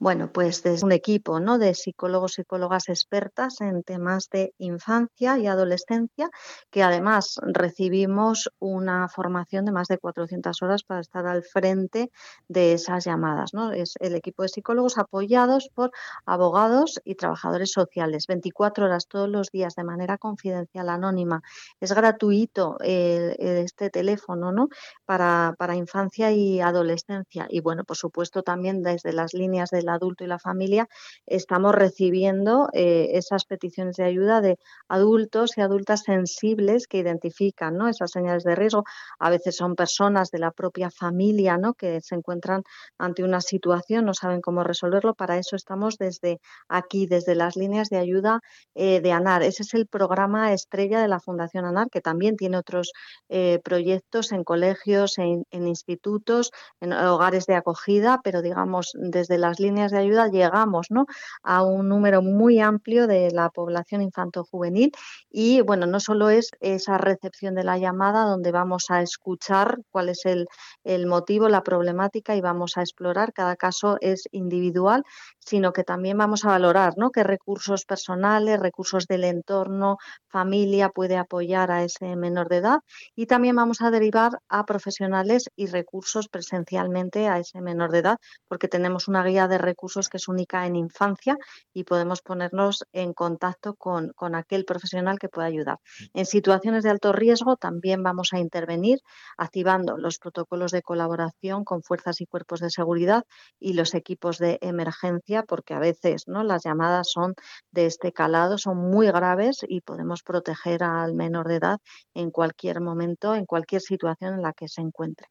[0.00, 1.58] Bueno, pues desde un equipo ¿no?
[1.58, 6.30] de psicólogos psicólogas expertas en temas de infancia y adolescencia,
[6.70, 12.12] que además recibimos una formación de más de 400 horas para estar al frente
[12.46, 13.54] de esas llamadas.
[13.54, 13.72] ¿no?
[13.72, 15.90] Es el equipo de psicólogos apoyados por
[16.26, 21.42] abogados y trabajadores sociales, 24 horas todos los días de manera confidencial, anónima.
[21.80, 24.68] Es gratuito eh, este teléfono ¿no?
[25.04, 27.48] para, para infancia y adolescencia.
[27.50, 30.88] Y bueno, por supuesto también desde las líneas líneas del adulto y la familia,
[31.26, 37.88] estamos recibiendo eh, esas peticiones de ayuda de adultos y adultas sensibles que identifican ¿no?
[37.88, 38.84] esas señales de riesgo.
[39.18, 41.74] A veces son personas de la propia familia ¿no?
[41.74, 42.62] que se encuentran
[42.98, 45.14] ante una situación, no saben cómo resolverlo.
[45.14, 48.40] Para eso estamos desde aquí, desde las líneas de ayuda
[48.74, 49.42] eh, de ANAR.
[49.42, 52.92] Ese es el programa estrella de la Fundación ANAR, que también tiene otros
[53.28, 59.77] eh, proyectos en colegios, en, institutos, en hogares de acogida, pero digamos, desde las líneas
[59.86, 61.06] de ayuda llegamos ¿no?
[61.42, 64.92] a un número muy amplio de la población infanto-juvenil
[65.30, 70.08] y bueno, no solo es esa recepción de la llamada donde vamos a escuchar cuál
[70.08, 70.48] es el,
[70.84, 75.04] el motivo, la problemática y vamos a explorar, cada caso es individual,
[75.48, 77.10] sino que también vamos a valorar ¿no?
[77.10, 79.96] qué recursos personales, recursos del entorno,
[80.28, 82.80] familia puede apoyar a ese menor de edad
[83.16, 88.18] y también vamos a derivar a profesionales y recursos presencialmente a ese menor de edad,
[88.46, 91.38] porque tenemos una guía de recursos que es única en infancia
[91.72, 95.78] y podemos ponernos en contacto con, con aquel profesional que pueda ayudar.
[96.12, 98.98] En situaciones de alto riesgo también vamos a intervenir
[99.38, 103.24] activando los protocolos de colaboración con fuerzas y cuerpos de seguridad
[103.58, 106.42] y los equipos de emergencia, porque a veces ¿no?
[106.42, 107.34] las llamadas son
[107.70, 111.78] de este calado, son muy graves y podemos proteger al menor de edad
[112.14, 115.28] en cualquier momento, en cualquier situación en la que se encuentre.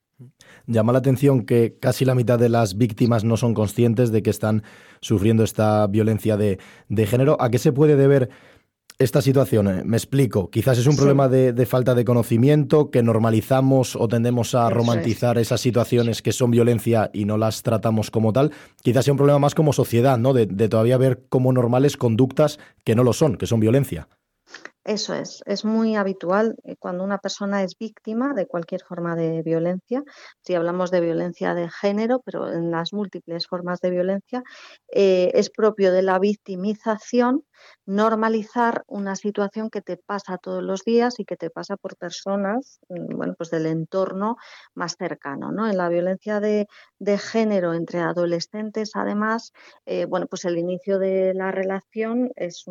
[0.65, 4.31] Llama la atención que casi la mitad de las víctimas no son conscientes de que
[4.31, 4.63] están
[4.99, 6.57] sufriendo esta violencia de,
[7.05, 7.37] género.
[7.39, 8.29] ¿A qué se puede deber
[8.99, 9.67] esta situación?
[9.67, 10.49] Eh, me explico.
[10.49, 15.61] Quizás es un problema de, falta de conocimiento, que normalizamos o tendemos a romantizar esas
[15.61, 18.51] situaciones que son violencia y no las tratamos como tal.
[18.81, 20.33] Quizás sea un problema más como sociedad, ¿no?
[20.33, 24.07] De, de todavía ver como normales conductas que no lo son, que son violencia.
[24.87, 29.41] Eso es, es muy habitual eh, cuando una persona es víctima de cualquier forma de
[29.43, 30.01] violencia,
[30.39, 34.43] si hablamos de violencia de género, pero en las múltiples formas de violencia,
[34.93, 37.43] eh, es propio de la victimización
[37.85, 42.79] normalizar una situación que te pasa todos los días y que te pasa por personas,
[42.89, 44.37] mm, bueno, pues del entorno
[44.73, 45.67] más cercano, ¿no?
[45.69, 46.67] En la violencia de,
[47.17, 49.51] género entre adolescentes, además,
[49.85, 52.65] eh, bueno, pues el inicio de la relación es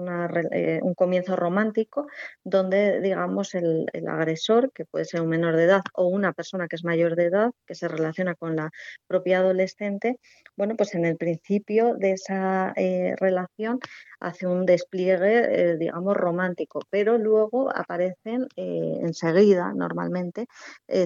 [0.53, 2.06] eh, un comienzo romántico
[2.45, 6.77] donde, digamos, el, agresor, que puede ser un menor de edad o una persona que
[6.77, 8.71] es mayor de edad, que se relaciona con la
[9.07, 10.19] propia adolescente,
[10.57, 13.79] bueno, pues en el principio de esa eh, relación
[14.21, 20.47] hace un despliegue, eh, digamos, romántico, pero luego aparecen eh, enseguida, normalmente,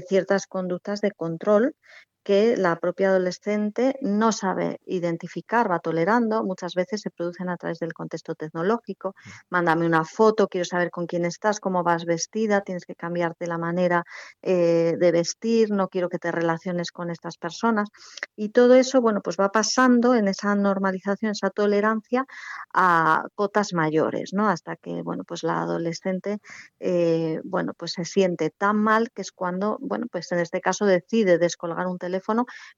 [0.09, 1.75] ciertas conductas de control
[2.23, 7.79] que la propia adolescente no sabe identificar, va tolerando, muchas veces se producen a través
[7.79, 9.15] del contexto tecnológico.
[9.49, 13.59] Mándame una foto, quiero saber con quién estás, cómo vas vestida, tienes que cambiarte la
[13.59, 14.05] manera
[14.43, 17.89] eh, de vestir, no quiero que te relaciones con estas personas.
[18.37, 22.27] Y todo eso, bueno, pues va pasando en esa normalización, esa tolerancia
[22.75, 24.49] a cotas mayores, ¿no?
[24.49, 26.39] Hasta que, bueno, pues la adolescente,
[26.81, 30.85] eh, bueno, pues se siente tan mal que es cuando, bueno, pues en este caso
[30.85, 32.10] decide descolgar un teléfono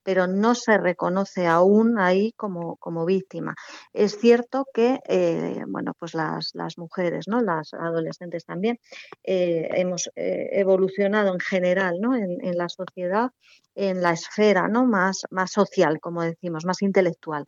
[0.03, 3.55] pero no se reconoce aún ahí como, como víctima.
[3.93, 7.41] Es cierto que, eh, bueno, pues las, las, mujeres, ¿no?
[7.41, 8.79] las adolescentes también,
[9.25, 12.17] eh, hemos eh, evolucionado en general ¿no?
[12.17, 13.31] en, en, la sociedad,
[13.75, 14.87] en la esfera ¿no?
[14.87, 17.45] más, más social, como decimos, más intelectual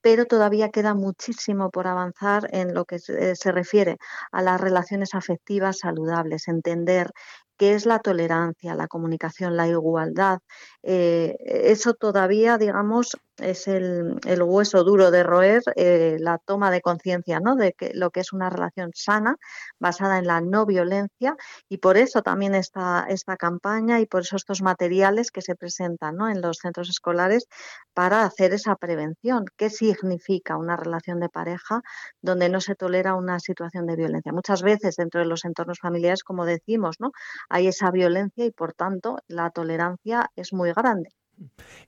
[0.00, 3.98] pero todavía queda muchísimo por avanzar en lo que se, refiere
[4.32, 7.10] a las relaciones afectivas saludables, entender
[7.58, 10.38] qué es la tolerancia, la comunicación, la igualdad.
[10.82, 17.40] Eh, eso todavía, digamos, es el, hueso duro de roer, eh, la toma de conciencia
[17.40, 17.56] ¿no?
[17.56, 19.36] de que, lo que es una relación sana,
[19.78, 21.36] basada en la no violencia,
[21.68, 26.16] y por eso también esta, esta campaña y por eso estos materiales que se presentan
[26.16, 26.28] ¿no?
[26.28, 27.46] en los centros escolares
[27.94, 29.44] para hacer esa prevención.
[29.56, 31.82] ¿Qué significa una relación de pareja
[32.22, 34.32] donde no se tolera una situación de violencia?
[34.32, 37.12] Muchas veces dentro de los entornos familiares, como decimos, ¿no?
[37.48, 41.10] hay esa violencia y por tanto la tolerancia es muy grande.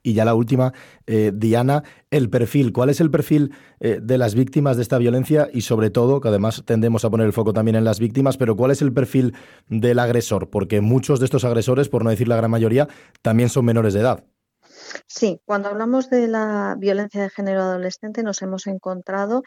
[0.03, 0.73] Y ya la última,
[1.07, 2.73] eh, Diana, el perfil.
[2.73, 5.49] ¿Cuál es el perfil eh, de las víctimas de esta violencia?
[5.53, 8.57] Y sobre todo, que además tendemos a poner el foco también en las víctimas, pero
[8.57, 9.35] ¿cuál es el perfil
[9.69, 10.51] del agresor?
[10.51, 12.89] Porque muchos de estos agresores, por no decir la gran mayoría,
[13.23, 14.25] también son menores de edad.
[15.07, 19.43] Sí, cuando hablamos de la violencia de género adolescente nos hemos encontrado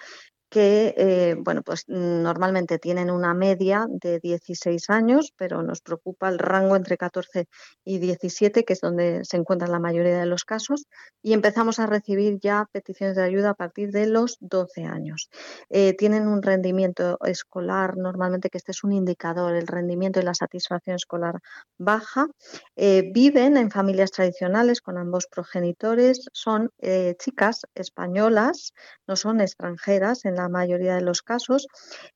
[0.53, 6.37] que eh, bueno, pues normalmente tienen una media de 16 años, pero nos preocupa el
[6.37, 7.47] rango entre 14
[7.83, 10.85] y 17, que es donde se encuentran la mayoría de los casos,
[11.23, 15.31] y empezamos a recibir ya peticiones de ayuda a partir de los 12 años.
[15.71, 20.35] Eh, tienen un rendimiento escolar, normalmente que este es un indicador, el rendimiento y la
[20.35, 21.39] satisfacción escolar
[21.79, 22.27] baja,
[22.75, 26.69] eh, viven en familias tradicionales con ambos progenitores, son
[27.17, 28.73] chicas españolas,
[29.07, 31.67] no son extranjeras en la mayoría de los casos.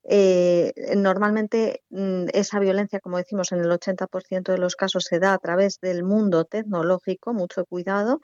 [0.03, 5.33] Eh, normalmente mm, esa violencia, como decimos, en el 80% de los casos se da
[5.33, 8.21] a través del mundo tecnológico, mucho cuidado.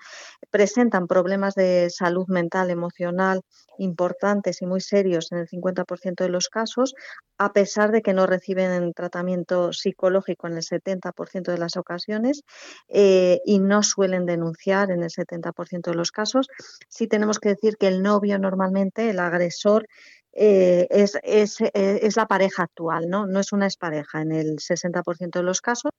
[0.52, 3.42] Presentan problemas de salud mental, emocional
[3.78, 6.94] importantes y muy serios en el 50% de los casos,
[7.38, 12.44] a pesar de que no reciben tratamiento psicológico en el 70% de las ocasiones
[12.88, 16.48] eh, y no suelen denunciar en el 70% de los casos.
[16.88, 19.88] Sí tenemos que decir que el novio normalmente, el agresor,
[20.34, 23.28] eh, es, es, eh, es, la pareja actual, ¿no?
[23.28, 25.92] No es una expareja en el 60% de los casos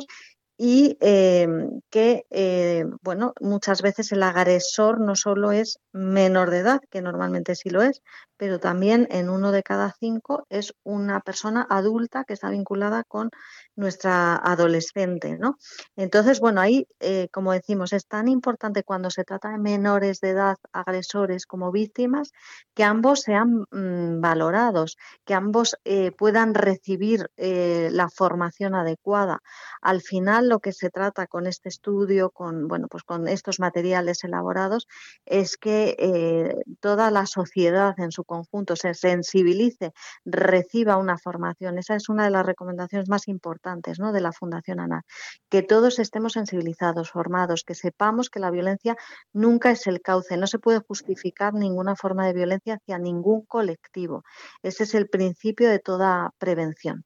[0.57, 6.81] y em, que, eh, bueno, muchas veces el agresor no solo es menor de edad,
[6.91, 8.03] que normalmente sí lo es,
[8.37, 13.31] pero también en uno de cada cinco es una persona adulta que está vinculada con
[13.77, 15.57] nuestra adolescente, ¿no?
[15.97, 20.31] Entonces, bueno, ahí, eh, como decimos, es tan importante cuando se trata de menores de
[20.31, 22.33] edad, agresores como víctimas,
[22.75, 29.41] que ambos sean mm, valorados, que ambos eh, puedan recibir la formación adecuada.
[29.81, 34.25] Al final, lo que se trata con este estudio, con, bueno, pues con estos materiales
[34.25, 34.87] elaborados,
[35.27, 39.93] es que eh, toda la sociedad en su conjunto se sensibilice,
[40.25, 41.79] reciba una formación.
[41.79, 44.13] Esa es una de las recomendaciones más importantes ¿no?
[44.13, 45.03] de la Fundación ANAR,
[45.49, 48.97] que todos estemos sensibilizados, formados, que sepamos que la violencia
[49.33, 54.25] nunca es el cauce, no se puede justificar ninguna forma de violencia hacia ningún colectivo.
[54.63, 57.05] Ese es el principio de toda prevención.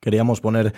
[0.00, 0.74] Queríamos poner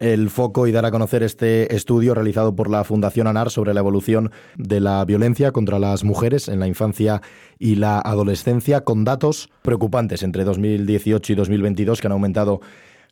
[0.00, 3.80] el foco y dar a conocer este estudio realizado por la Fundación ANAR sobre la
[3.80, 7.22] evolución de la violencia contra las mujeres en la infancia
[7.58, 12.60] y la adolescencia, con datos preocupantes entre 2018 y 2022 que han aumentado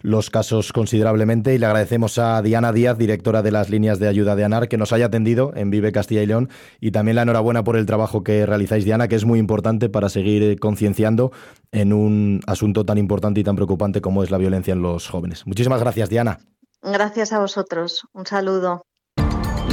[0.02, 4.36] los casos considerablemente y le agradecemos a Diana Díaz, directora de las líneas de ayuda
[4.36, 6.50] de ANAR, que nos haya atendido en Vive Castilla y León
[6.80, 10.08] y también la enhorabuena por el trabajo que realizáis, Diana, que es muy importante para
[10.08, 11.32] seguir concienciando
[11.70, 15.46] en un asunto tan importante y tan preocupante como es la violencia en los jóvenes.
[15.46, 16.40] Muchísimas gracias, Diana.
[16.82, 18.02] Gracias a vosotros.
[18.12, 18.82] Un saludo.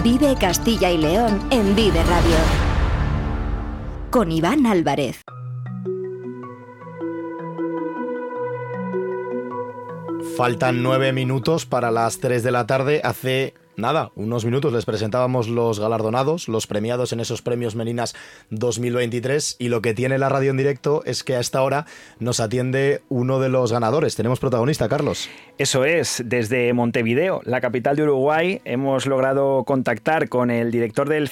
[0.03, 2.37] Vive Castilla y León en Vive Radio.
[4.11, 5.21] Con Iván Álvarez.
[10.39, 13.01] Faltan nueve minutos para las tres de la tarde.
[13.03, 18.15] Hace nada, unos minutos les presentábamos los galardonados, los premiados en esos premios Meninas
[18.49, 21.87] 2023 y lo que tiene la radio en directo es que a esta hora
[22.19, 24.15] nos atiende uno de los ganadores.
[24.15, 25.29] Tenemos protagonista, Carlos.
[25.57, 31.29] Eso es, desde Montevideo, la capital de Uruguay, hemos logrado contactar con el director del,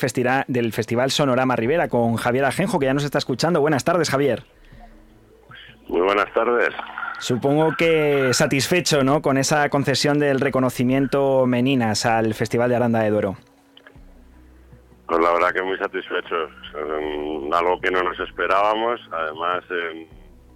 [0.49, 3.62] del Festival Sonorama Rivera, con Javier Ajenjo, que ya nos está escuchando.
[3.62, 4.43] Buenas tardes, Javier.
[5.88, 6.70] Muy buenas tardes.
[7.20, 9.22] Supongo que satisfecho ¿no?
[9.22, 13.38] con esa concesión del reconocimiento Meninas al Festival de Aranda de Duero.
[15.08, 16.52] Pues la verdad que muy satisfechos.
[17.54, 19.00] algo que no nos esperábamos.
[19.12, 19.64] Además,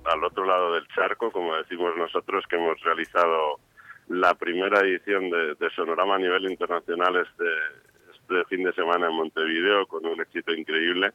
[0.05, 3.59] al otro lado del charco, como decimos nosotros, que hemos realizado
[4.09, 7.45] la primera edición de, Sonorama a nivel internacional este,
[8.13, 11.11] este fin de semana en Montevideo, con un éxito increíble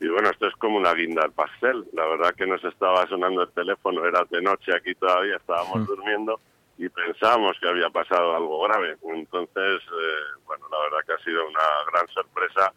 [0.00, 1.84] y bueno, esto es como una guinda al pastel.
[1.92, 5.86] La verdad que nos estaba sonando el teléfono, era de noche aquí todavía, estábamos mm.
[5.86, 6.40] durmiendo
[6.78, 8.96] y pensábamos que había pasado algo grave.
[9.02, 12.72] Entonces, eh, bueno, la verdad que ha sido una gran sorpresa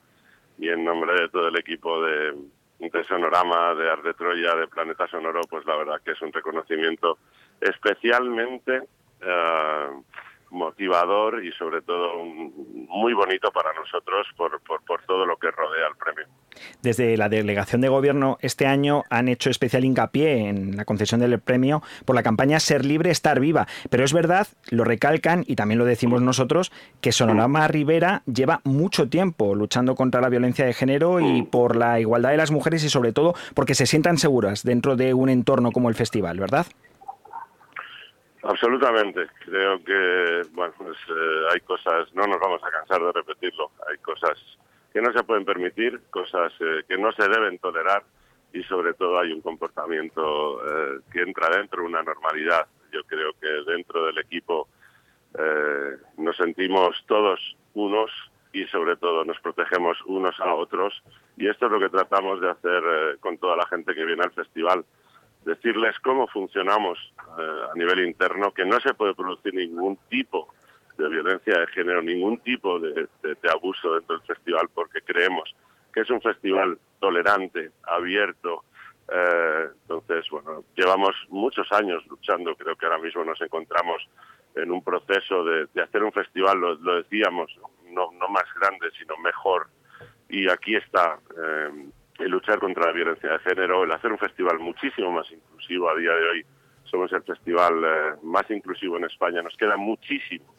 [0.57, 2.34] y en nombre de todo el equipo de,
[2.80, 7.19] de Sonorama, de Arte Troya, de Planeta Sonoro, pues la verdad que es un reconocimiento
[7.59, 8.82] especialmente
[9.22, 9.89] eh,
[10.51, 15.95] motivador y sobre todo muy bonito para nosotros por, por, todo lo que rodea el
[15.95, 16.25] premio.
[16.81, 21.39] Desde la delegación de gobierno este año han hecho especial hincapié en la concesión del
[21.39, 23.67] premio por la campaña Ser libre, estar viva.
[23.89, 29.09] Pero es verdad, lo recalcan y también lo decimos nosotros, que Sonorama Rivera lleva mucho
[29.09, 32.89] tiempo luchando contra la violencia de género y por la igualdad de las mujeres y
[32.89, 36.67] sobre todo porque se sientan seguras dentro de un entorno como el festival, ¿verdad?
[38.43, 39.27] Absolutamente.
[39.45, 43.97] Creo que bueno, pues, eh, hay cosas, no nos vamos a cansar de repetirlo, hay
[43.97, 44.37] cosas
[44.91, 48.03] que no se pueden permitir, cosas eh, que no se deben tolerar
[48.51, 52.65] y sobre todo hay un comportamiento eh, que entra dentro de una normalidad.
[52.91, 54.67] Yo creo que dentro del equipo
[56.17, 58.11] nos sentimos todos unos
[58.51, 61.01] y sobre todo nos protegemos unos a otros
[61.37, 64.33] y esto es lo que tratamos de hacer con toda la gente que viene al
[64.33, 64.83] festival
[65.45, 66.97] decirles cómo funcionamos
[67.37, 70.53] eh, a nivel interno, que no se puede producir ningún tipo
[70.97, 73.07] de violencia de género, ningún tipo de,
[73.51, 75.53] abuso dentro del festival, porque creemos
[75.93, 78.63] que es un festival tolerante, abierto.
[79.11, 84.07] Eh, entonces, bueno, llevamos muchos años luchando, creo que ahora mismo nos encontramos
[84.55, 87.51] en un proceso de, hacer un festival, lo, decíamos,
[87.89, 89.67] no, no, más grande, sino mejor.
[90.29, 91.89] Y aquí está eh,
[92.22, 95.95] el luchar contra la violencia de género, el hacer un festival muchísimo más inclusivo a
[95.95, 96.45] día de hoy.
[96.84, 99.41] Somos el festival eh, más inclusivo en España.
[99.41, 100.53] Nos queda muchísimo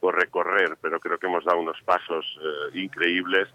[0.00, 3.48] por recorrer, pero creo que hemos dado unos pasos eh, increíbles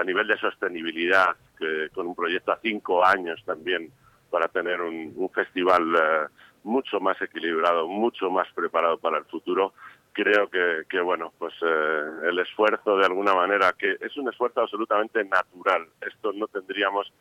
[0.00, 3.90] a nivel de sostenibilidad, que, con un proyecto a cinco años también
[4.30, 6.30] para tener un festival
[6.64, 9.74] mucho más equilibrado, mucho más preparado para el futuro.
[10.14, 15.24] Creo que, bueno, pues eh, el esfuerzo de alguna manera, que es un esfuerzo absolutamente
[15.24, 15.88] natural.
[16.00, 17.12] Esto no tendríamos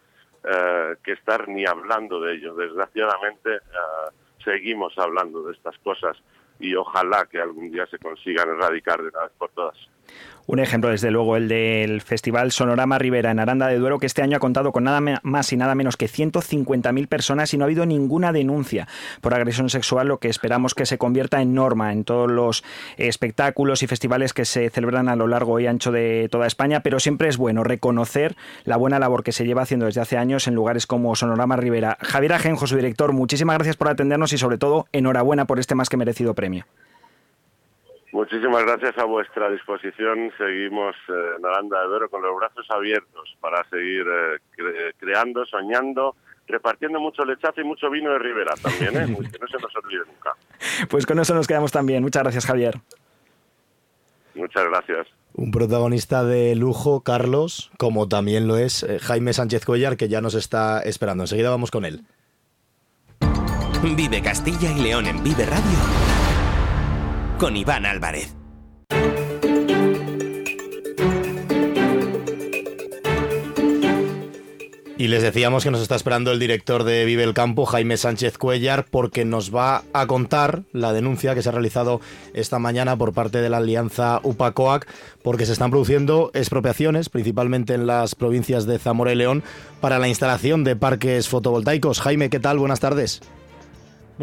[0.44, 2.54] eh, que estar ni hablando de ello.
[2.54, 4.12] Desgraciadamente eh,
[4.44, 6.16] seguimos hablando de estas cosas
[6.60, 9.78] y ojalá que algún día se consigan erradicar de una vez por todas.
[10.46, 14.22] Un ejemplo, desde luego, el del Festival Sonorama Rivera en Aranda de Duero, que este
[14.22, 17.68] año ha contado con nada más y nada menos que 150.000 personas y no ha
[17.68, 18.90] habido ninguna denuncia
[19.22, 22.66] por agresión sexual, lo que esperamos que se convierta en norma en todos los
[22.98, 26.82] espectáculos y festivales que se celebran a lo largo y ancho de toda España.
[26.82, 28.36] Pero siempre es bueno reconocer
[28.66, 31.98] la buena labor que se lleva haciendo desde hace años en lugares como Sonorama Rivera.
[32.02, 35.88] Javier Ajenjo, su director, muchísimas gracias por atendernos y sobre todo enhorabuena por este más
[35.88, 36.66] que merecido premio.
[38.14, 40.32] Muchísimas gracias a vuestra disposición.
[40.38, 46.16] Seguimos eh, en Aranda de Duero con los brazos abiertos para seguir eh, creando, soñando,
[46.48, 49.08] repartiendo mucho lechazo y mucho vino de Ribera también, ¿eh?
[49.32, 50.34] que no se nos olvide nunca.
[50.92, 52.04] Pues con eso nos quedamos también.
[52.04, 52.76] Muchas gracias, Javier.
[54.36, 55.08] Muchas gracias.
[55.34, 60.22] Un protagonista de lujo, Carlos, como también lo es eh, Jaime Sánchez Cuellar, que ya
[60.22, 61.24] nos está esperando.
[61.24, 62.02] Enseguida vamos con él.
[63.82, 66.13] Vive Castilla y León en Vive Radio
[67.44, 68.38] con Iván Álvarez.
[74.98, 78.38] Y les decíamos que nos está esperando el director de Vive el Campo, Jaime Sánchez
[78.38, 82.00] Cuellar, porque nos va a contar la denuncia que se ha realizado
[82.34, 84.88] esta mañana por parte de la alianza UPACOAC,
[85.22, 89.44] porque se están produciendo expropiaciones, principalmente en las provincias de Zamora y León,
[89.82, 92.00] para la instalación de parques fotovoltaicos.
[92.00, 92.58] Jaime, ¿qué tal?
[92.58, 93.20] Buenas tardes.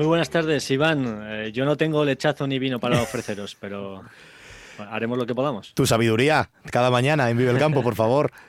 [0.00, 1.20] Muy buenas tardes, Iván.
[1.26, 4.02] Eh, yo no tengo lechazo ni vino para ofreceros, pero
[4.78, 5.74] haremos lo que podamos.
[5.74, 8.32] Tu sabiduría cada mañana en Vive el Campo, por favor.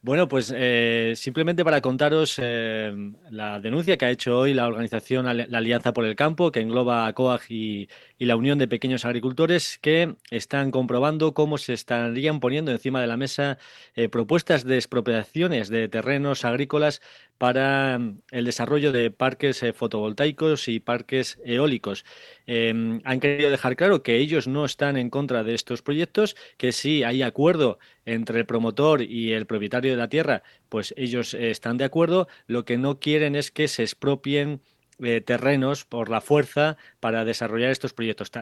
[0.00, 2.94] Bueno, pues eh, simplemente para contaros eh,
[3.30, 7.08] la denuncia que ha hecho hoy la organización La Alianza por el Campo, que engloba
[7.08, 7.88] a COAG y,
[8.26, 13.16] la Unión de Pequeños Agricultores, que están comprobando cómo se estarían poniendo encima de la
[13.16, 13.58] mesa
[13.94, 17.00] eh, propuestas de expropiaciones de terrenos agrícolas
[17.38, 22.04] para mm, el desarrollo de parques fotovoltaicos y parques eólicos.
[22.46, 26.72] Em, han querido dejar claro que ellos no están en contra de estos proyectos, que
[26.72, 31.50] si hay acuerdo entre el promotor y el propietario de la tierra, pues ellos eh,
[31.50, 32.28] están de acuerdo.
[32.46, 34.60] Lo que no quieren es que se expropien
[35.00, 38.30] eh, terrenos por la fuerza para desarrollar estos proyectos.
[38.32, 38.38] se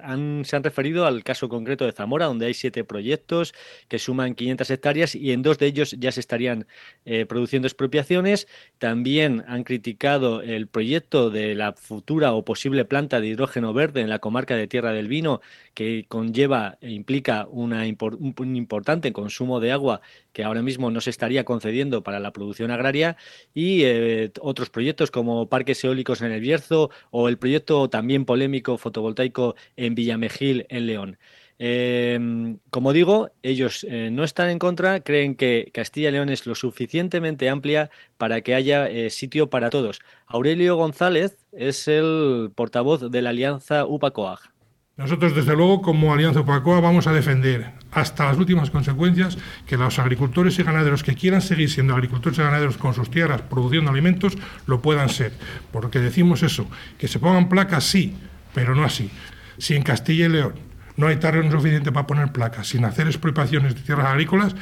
[0.57, 3.55] han referido al caso concreto de Zamora, donde hay siete proyectos
[3.89, 6.67] que suman 500 hectáreas y en dos de ellos ya se estarían
[7.05, 8.49] eh, produciendo expropiaciones.
[8.79, 14.09] También han criticado el proyecto de la futura o posible planta de hidrógeno verde en
[14.09, 15.41] la comarca de Tierra del Vino,
[15.75, 20.01] que conlleva e implica una un importante consumo de agua
[20.33, 23.17] que ahora mismo no se estaría concediendo para la producción agraria
[23.55, 28.46] y eh, otros proyectos como parques eólicos en el Bierzo o el proyecto también polémico
[28.79, 31.19] fotovoltaico en Villamejil en León.
[31.59, 36.47] Em, como digo, ellos eh, no están en contra, creen que Castilla y León es
[36.47, 40.01] lo suficientemente amplia para que haya eh, sitio para todos.
[40.27, 44.57] Aurelio González es el portavoz de la alianza UPACOAG.
[44.97, 49.37] Nosotros, desde luego, como Alianza Opacoa, vamos a defender hasta las últimas consecuencias
[49.67, 53.43] que los agricultores y ganaderos que quieran seguir siendo agricultores y ganaderos con sus tierras
[53.43, 55.33] produciendo alimentos lo puedan ser.
[55.71, 56.67] Porque decimos eso,
[56.97, 58.17] que se pongan placas, sí,
[58.57, 59.11] pero no así.
[59.59, 60.55] Si en Castilla y León
[60.97, 64.57] no hay terreno suficiente para poner placas, sin hacer expropiaciones de tierras agrícolas,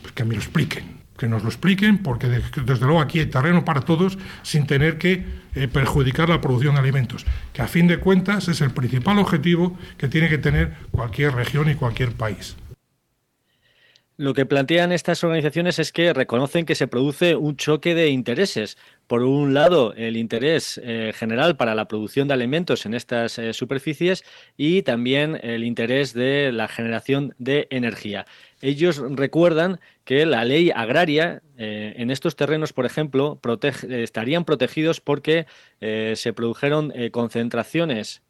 [0.00, 3.64] pues que me lo expliquen que nos lo expliquen, porque desde luego aquí hay terreno
[3.64, 5.24] para todos sin tener que
[5.54, 9.78] eh, perjudicar la producción de alimentos, que a fin de cuentas es el principal objetivo
[9.98, 12.56] que tiene que tener cualquier región y cualquier país.
[14.16, 18.76] Lo que plantean estas organizaciones es que reconocen que se produce un choque de intereses.
[19.12, 23.52] Por un lado, el interés eh, general para la producción de alimentos en estas eh,
[23.52, 24.24] superficies
[24.56, 28.24] y también el interés de la generación de energía.
[28.62, 33.38] Ellos recuerdan que la ley agraria eh, en estos terrenos, por ejemplo,
[33.90, 35.44] estarían protegidos porque
[35.80, 38.22] se produjeron concentraciones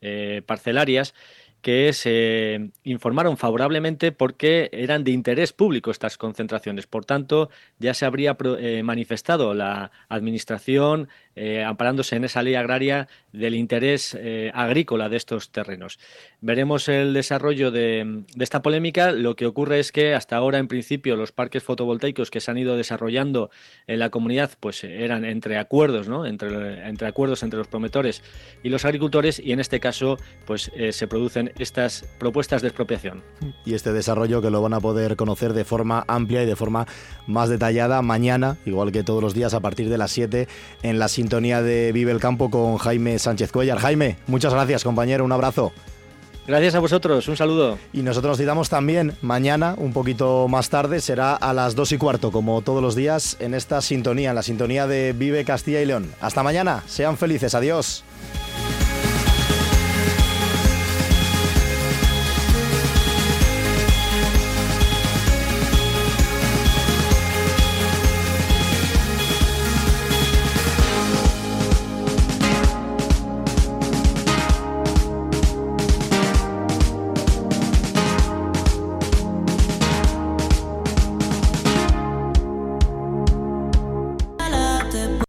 [0.47, 1.15] parcelarias
[1.63, 6.87] que se informaron favorablemente porque eran de interés público estas concentraciones.
[6.87, 13.09] Por tanto, ya se habría eh, manifestado la Administración, eh, amparándose en esa ley agraria,
[13.33, 15.99] del interés eh, agrícola de estos terrenos.
[16.43, 19.13] Veremos el desarrollo de, esta polémica.
[19.13, 22.59] Lo que ocurre es que hasta ahora, en principio, los parques fotovoltaicos que se han
[22.59, 23.51] ido desarrollando
[23.87, 26.27] en la comunidad, pues eran entre acuerdos, ¿no?
[26.27, 28.23] Entre, entre acuerdos entre los promotores
[28.63, 33.23] y los agricultores, y en este caso, pues se producen estas propuestas de expropiación.
[33.65, 36.87] Y este desarrollo que lo van a poder conocer de forma amplia y de forma
[37.27, 40.49] más detallada mañana, igual que todos los días a partir de las 7
[40.83, 43.79] en la sintonía de Vive el Campo con Jaime Sánchez Cuellar.
[43.79, 45.73] Jaime, muchas gracias compañero, un abrazo.
[46.49, 47.79] Gracias a vosotros, un saludo.
[47.93, 51.99] Y nosotros nos citamos también mañana, un poquito más tarde, será a las 2 y
[51.99, 55.87] cuarto, como todos los días, en esta sintonía, en la sintonía de Vive Castilla y
[55.87, 56.13] León.
[56.21, 58.03] Hasta mañana, sean felices, adiós.